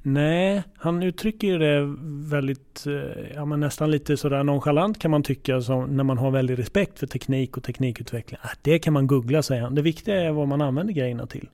Nej, 0.04 0.64
han 0.76 1.04
uttrycker 1.04 1.60
det 1.60 1.96
väldigt, 2.30 2.88
eh, 2.88 3.34
ja 3.36 3.46
men 3.46 3.60
nästan 3.60 3.92
lite 3.92 4.18
sådär 4.18 4.44
nonchalant 4.44 5.00
kan 5.00 5.12
man 5.12 5.24
tycka, 5.24 5.62
som 5.62 5.98
när 5.98 6.04
man 6.04 6.18
har 6.18 6.32
väldigt 6.32 6.60
respekt 6.60 7.00
för 7.00 7.08
teknik 7.08 7.58
och 7.58 7.64
teknikutveckling. 7.64 8.40
Ah, 8.44 8.56
det 8.62 8.80
kan 8.80 8.94
man 8.94 9.08
googla 9.08 9.44
säger 9.44 9.62
han. 9.62 9.76
Det 9.76 9.82
viktiga 9.82 10.22
är 10.22 10.32
vad 10.32 10.48
man 10.48 10.62
använder 10.62 10.94
grejerna 10.94 11.28
till. 11.28 11.50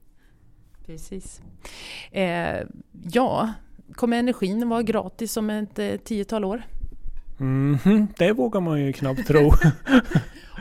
Precis. 0.86 1.42
Eh, 2.12 2.68
ja, 3.12 3.54
kommer 3.94 4.18
energin 4.18 4.70
vara 4.70 4.84
gratis 4.84 5.38
om 5.38 5.50
ett 5.50 5.80
eh, 5.80 5.96
tiotal 5.96 6.46
år? 6.46 6.64
Mm 7.40 7.78
-hmm, 7.78 8.08
det 8.18 8.34
vågar 8.34 8.62
man 8.62 8.82
ju 8.82 8.94
knappt 8.94 9.28
tro. 9.28 9.52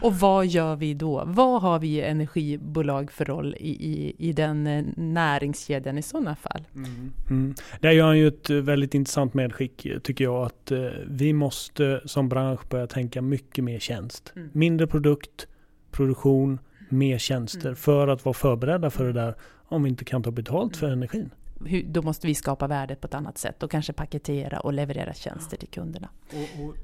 Och 0.02 0.14
vad 0.14 0.46
gör 0.46 0.76
vi 0.76 0.94
då? 0.94 1.22
Vad 1.26 1.62
har 1.62 1.78
vi 1.78 2.00
energibolag 2.00 3.10
för 3.10 3.24
roll 3.24 3.54
i, 3.58 3.70
i, 3.70 4.14
i 4.18 4.32
den 4.32 4.66
eh, 4.66 4.84
näringskedjan 4.96 5.98
i 5.98 6.02
sådana 6.02 6.36
fall? 6.36 6.64
Mm. 6.74 7.12
Mm. 7.30 7.54
Där 7.80 7.90
gör 7.90 8.06
han 8.06 8.18
ju 8.18 8.28
ett 8.28 8.50
väldigt 8.50 8.94
intressant 8.94 9.34
medskick 9.34 9.86
tycker 10.02 10.24
jag. 10.24 10.46
Att 10.46 10.70
eh, 10.70 10.78
vi 11.06 11.32
måste 11.32 12.00
som 12.04 12.28
bransch 12.28 12.68
börja 12.68 12.86
tänka 12.86 13.22
mycket 13.22 13.64
mer 13.64 13.78
tjänst. 13.78 14.32
Mm. 14.36 14.48
Mindre 14.52 14.86
produkt, 14.86 15.46
produktion, 15.90 16.58
mer 16.88 17.18
tjänster. 17.18 17.66
Mm. 17.66 17.76
För 17.76 18.08
att 18.08 18.24
vara 18.24 18.34
förberedda 18.34 18.90
för 18.90 19.04
det 19.04 19.12
där 19.12 19.34
om 19.72 19.82
vi 19.82 19.88
inte 19.88 20.04
kan 20.04 20.22
ta 20.22 20.30
betalt 20.30 20.76
för 20.76 20.90
energin. 20.90 21.30
hur, 21.66 21.82
då 21.82 22.02
måste 22.02 22.26
vi 22.26 22.34
skapa 22.34 22.66
värdet 22.66 23.00
på 23.00 23.06
ett 23.06 23.14
annat 23.14 23.38
sätt 23.38 23.62
och 23.62 23.70
kanske 23.70 23.92
paketera 23.92 24.60
och 24.60 24.72
leverera 24.72 25.14
tjänster 25.14 25.56
till 25.56 25.68
kunderna. 25.68 26.08
Och, 26.32 26.64
och, 26.64 26.74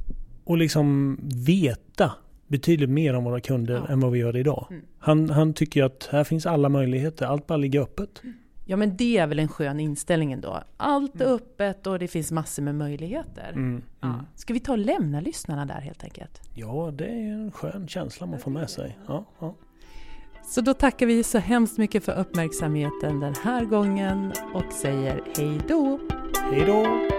och 0.45 0.59
liksom 0.59 1.19
veta 1.47 2.13
betydligt 2.47 2.91
mer 2.91 3.15
om 3.15 3.25
våra 3.25 3.41
kunder 3.41 3.75
Ja. 3.75 3.93
än 3.93 4.01
vad 4.01 4.13
vi 4.13 4.19
gör 4.19 4.37
idag. 4.37 4.67
Mm. 4.71 4.83
Han, 4.99 5.31
han 5.31 5.55
tycker 5.55 5.83
att 5.85 6.09
här 6.13 6.25
finns 6.25 6.47
alla 6.47 6.69
möjligheter, 6.69 7.27
allt 7.27 7.47
bara 7.47 7.57
ligger 7.57 7.81
öppet. 7.81 8.23
Ja 8.71 8.77
men 8.77 8.97
det 8.97 9.19
är 9.19 9.27
väl 9.27 9.39
en 9.39 9.49
skön 9.49 9.81
inställning 9.81 10.33
ändå. 10.33 10.63
Allt 10.77 11.21
är 11.21 11.27
öppet 11.35 11.87
och 11.87 11.99
det 11.99 12.09
finns 12.09 12.33
massor 12.33 12.63
med 12.63 12.75
möjligheter. 12.75 13.49
Mm. 13.53 13.65
Mm. 13.69 13.83
Ja. 14.01 14.15
Ska 14.35 14.53
vi 14.55 14.61
ta 14.61 14.73
och 14.73 14.79
lämna 14.79 15.21
lyssnarna 15.21 15.67
där 15.67 15.81
helt 15.81 16.05
enkelt? 16.05 16.41
Ja, 16.55 16.91
det 16.95 17.05
är 17.07 17.33
en 17.33 17.53
skön 17.53 17.89
känsla 17.89 18.27
man 18.27 18.39
får 18.39 18.51
med 18.51 18.71
sig. 18.71 18.99
Ja, 19.07 19.25
ja. 19.41 19.55
Så 20.51 20.61
då 20.61 20.75
tackar 20.75 21.07
vi 21.07 21.23
så 21.23 21.39
hemskt 21.39 21.79
mycket 21.79 22.05
för 22.05 22.19
uppmärksamheten 22.21 23.21
den 23.21 23.35
här 23.45 23.65
gången 23.65 24.33
och 24.55 24.73
säger 24.73 25.23
hej 25.37 25.61
då! 25.69 25.99
Hej 26.51 26.65
då! 26.67 27.18